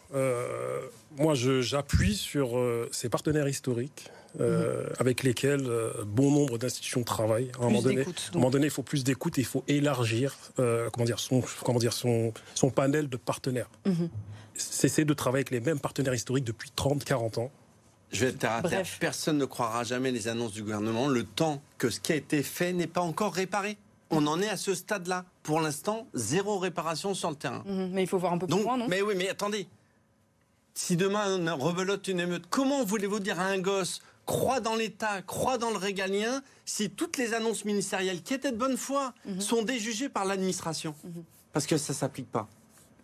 moi 1.17 1.35
j'appuie 1.35 2.17
sur 2.17 2.59
ces 2.91 3.09
partenaires 3.09 3.49
historiques 3.49 4.11
euh, 4.41 4.89
avec 4.99 5.23
lesquels 5.23 5.67
euh, 5.67 5.93
bon 6.07 6.31
nombre 6.31 6.57
d'institutions 6.57 7.03
travaillent. 7.03 7.51
À 7.59 7.63
un, 7.63 7.65
moment 7.65 7.83
donné, 7.83 8.03
un 8.03 8.35
moment 8.35 8.51
donné, 8.51 8.67
il 8.67 8.71
faut 8.71 8.83
plus 8.83 9.05
d'écoute 9.05 9.39
et 9.39 9.43
il 9.43 9.47
faut 9.47 9.65
élargir 9.69 10.37
euh, 10.59 10.89
comment 10.91 11.05
dire, 11.05 11.19
son, 11.19 11.43
comment 11.65 11.79
dire, 11.79 11.93
son, 11.93 12.33
son 12.55 12.71
panel 12.71 13.09
de 13.09 13.17
partenaires. 13.17 13.69
Mhm. 13.85 14.09
Cesser 14.55 15.05
de 15.05 15.15
travailler 15.15 15.41
avec 15.41 15.51
les 15.51 15.61
mêmes 15.61 15.81
partenaires 15.81 16.15
historiques 16.15 16.45
depuis 16.45 16.71
30, 16.75 17.05
40 17.05 17.39
ans. 17.39 17.51
Je 18.11 18.21
vais 18.21 18.31
être 18.31 18.39
terre 18.39 18.53
à 18.53 18.63
terre. 18.63 18.87
Personne 19.01 19.39
ne 19.39 19.45
croira 19.45 19.85
jamais 19.85 20.11
les 20.11 20.29
annonces 20.29 20.53
du 20.53 20.63
gouvernement. 20.63 21.09
Le 21.09 21.25
temps 21.25 21.63
que 21.79 21.91
ce 21.91 22.01
qui 22.01 22.13
a 22.13 22.17
été 22.17 22.43
fait 22.43 22.73
n'est 22.73 22.87
pas 22.87 23.01
encore 23.01 23.35
réparé. 23.35 23.77
On 24.11 24.27
en 24.27 24.41
est 24.41 24.49
à 24.49 24.59
ce 24.59 24.75
stade-là. 24.75 25.25
Pour 25.43 25.61
l'instant, 25.61 26.07
zéro 26.13 26.59
réparation 26.59 27.15
sur 27.15 27.31
le 27.31 27.37
terrain. 27.37 27.65
Mhm. 27.67 27.91
mais 27.93 28.03
il 28.03 28.07
faut 28.07 28.19
voir 28.19 28.33
un 28.33 28.39
peu 28.39 28.47
plus 28.47 28.63
loin, 28.63 28.77
non? 28.77 28.87
Mais 28.89 29.03
oui, 29.03 29.15
mais 29.17 29.29
attendez. 29.29 29.67
Si 30.75 30.97
demain 30.97 31.39
on 31.47 31.57
rebelote 31.57 32.09
une 32.09 32.21
émeute, 32.21 32.45
comment 32.49 32.83
voulez-vous 32.85 33.21
dire 33.21 33.39
à 33.41 33.45
un 33.45 33.59
gosse 33.59 34.01
croit 34.27 34.61
dans 34.61 34.75
l'État, 34.75 35.23
croit 35.23 35.59
dans 35.59 35.71
le 35.71 35.77
régalien, 35.77 36.43
si 36.65 36.91
toutes 36.91 37.17
les 37.17 37.35
annonces 37.35 37.65
ministérielles 37.65 38.23
qui 38.23 38.35
étaient 38.35 38.53
de 38.53 38.57
bonne 38.57 38.77
foi 38.77 39.15
mhm. 39.27 39.41
sont 39.41 39.63
déjugées 39.63 40.09
par 40.09 40.25
l'administration. 40.25 40.95
Mhm. 41.05 41.25
Parce 41.53 41.67
que 41.67 41.77
ça 41.77 41.93
ne 41.93 41.97
s'applique 41.99 42.31
pas. 42.31 42.49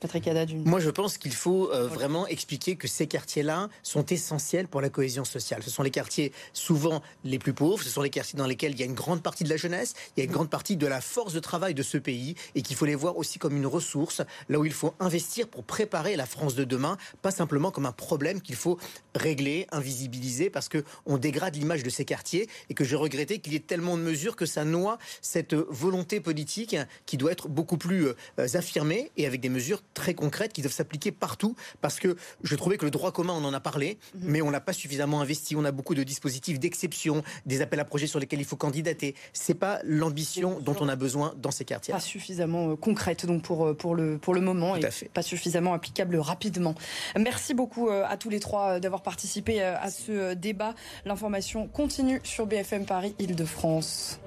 Patrick 0.00 0.28
Moi, 0.64 0.78
je 0.78 0.90
pense 0.90 1.18
qu'il 1.18 1.34
faut 1.34 1.72
euh, 1.72 1.88
vraiment 1.88 2.28
expliquer 2.28 2.76
que 2.76 2.86
ces 2.86 3.08
quartiers-là 3.08 3.68
sont 3.82 4.06
essentiels 4.06 4.68
pour 4.68 4.80
la 4.80 4.90
cohésion 4.90 5.24
sociale. 5.24 5.62
Ce 5.64 5.70
sont 5.70 5.82
les 5.82 5.90
quartiers 5.90 6.32
souvent 6.52 7.02
les 7.24 7.40
plus 7.40 7.52
pauvres, 7.52 7.82
ce 7.82 7.90
sont 7.90 8.02
les 8.02 8.10
quartiers 8.10 8.36
dans 8.36 8.46
lesquels 8.46 8.72
il 8.72 8.78
y 8.78 8.82
a 8.84 8.86
une 8.86 8.94
grande 8.94 9.22
partie 9.22 9.42
de 9.42 9.48
la 9.48 9.56
jeunesse, 9.56 9.94
il 10.16 10.20
y 10.20 10.22
a 10.22 10.24
une 10.26 10.32
grande 10.32 10.50
partie 10.50 10.76
de 10.76 10.86
la 10.86 11.00
force 11.00 11.32
de 11.32 11.40
travail 11.40 11.74
de 11.74 11.82
ce 11.82 11.98
pays 11.98 12.36
et 12.54 12.62
qu'il 12.62 12.76
faut 12.76 12.84
les 12.84 12.94
voir 12.94 13.16
aussi 13.16 13.40
comme 13.40 13.56
une 13.56 13.66
ressource, 13.66 14.22
là 14.48 14.60
où 14.60 14.64
il 14.64 14.72
faut 14.72 14.94
investir 15.00 15.48
pour 15.48 15.64
préparer 15.64 16.14
la 16.14 16.26
France 16.26 16.54
de 16.54 16.62
demain, 16.62 16.96
pas 17.20 17.32
simplement 17.32 17.72
comme 17.72 17.86
un 17.86 17.92
problème 17.92 18.40
qu'il 18.40 18.56
faut 18.56 18.78
régler, 19.16 19.66
invisibiliser, 19.72 20.48
parce 20.48 20.68
qu'on 20.68 21.18
dégrade 21.18 21.56
l'image 21.56 21.82
de 21.82 21.90
ces 21.90 22.04
quartiers 22.04 22.48
et 22.70 22.74
que 22.74 22.84
je 22.84 22.94
regrettais 22.94 23.38
qu'il 23.38 23.52
y 23.52 23.56
ait 23.56 23.60
tellement 23.60 23.96
de 23.96 24.02
mesures 24.02 24.36
que 24.36 24.46
ça 24.46 24.64
noie 24.64 24.98
cette 25.22 25.54
volonté 25.54 26.20
politique 26.20 26.76
qui 27.06 27.16
doit 27.16 27.32
être 27.32 27.48
beaucoup 27.48 27.78
plus 27.78 28.06
euh, 28.06 28.14
affirmée 28.54 29.10
et 29.16 29.26
avec 29.26 29.40
des 29.40 29.48
mesures 29.48 29.82
très 29.98 30.14
concrètes 30.14 30.52
qui 30.52 30.62
doivent 30.62 30.72
s'appliquer 30.72 31.12
partout 31.12 31.54
parce 31.82 32.00
que 32.00 32.16
je 32.42 32.54
trouvais 32.56 32.78
que 32.78 32.84
le 32.84 32.90
droit 32.90 33.12
commun, 33.12 33.34
on 33.36 33.44
en 33.44 33.52
a 33.52 33.60
parlé, 33.60 33.98
mhm. 34.14 34.30
mais 34.30 34.42
on 34.42 34.50
n'a 34.50 34.60
pas 34.60 34.72
suffisamment 34.72 35.20
investi. 35.20 35.56
On 35.56 35.64
a 35.64 35.72
beaucoup 35.72 35.94
de 35.94 36.02
dispositifs 36.02 36.58
d'exception, 36.58 37.22
des 37.44 37.60
appels 37.60 37.80
à 37.80 37.84
projets 37.84 38.06
sur 38.06 38.18
lesquels 38.18 38.40
il 38.40 38.46
faut 38.46 38.56
candidater. 38.56 39.14
C'est 39.32 39.54
pas 39.54 39.80
l'ambition 39.84 40.60
dont 40.60 40.76
on 40.80 40.88
a 40.88 40.96
besoin 40.96 41.34
dans 41.36 41.50
ces 41.50 41.64
quartiers. 41.64 41.92
Pas 41.92 42.00
suffisamment 42.00 42.70
euh, 42.70 42.76
concrète 42.76 43.26
donc 43.26 43.42
pour, 43.42 43.66
euh, 43.66 43.74
pour, 43.74 43.94
le, 43.94 44.18
pour 44.18 44.34
le 44.34 44.40
moment 44.40 44.76
et 44.76 44.80
pas 45.12 45.22
suffisamment 45.22 45.74
applicable 45.74 46.16
rapidement. 46.16 46.74
Merci 47.18 47.54
beaucoup 47.54 47.88
euh, 47.88 48.04
à 48.08 48.16
tous 48.16 48.30
les 48.30 48.40
trois 48.40 48.80
d'avoir 48.80 49.02
participé 49.02 49.60
à 49.60 49.90
ce 49.90 50.34
débat. 50.34 50.74
L'information 51.04 51.66
continue 51.66 52.20
sur 52.22 52.46
BFM 52.46 52.86
Paris 52.86 53.14
Île-de-France. 53.18 54.20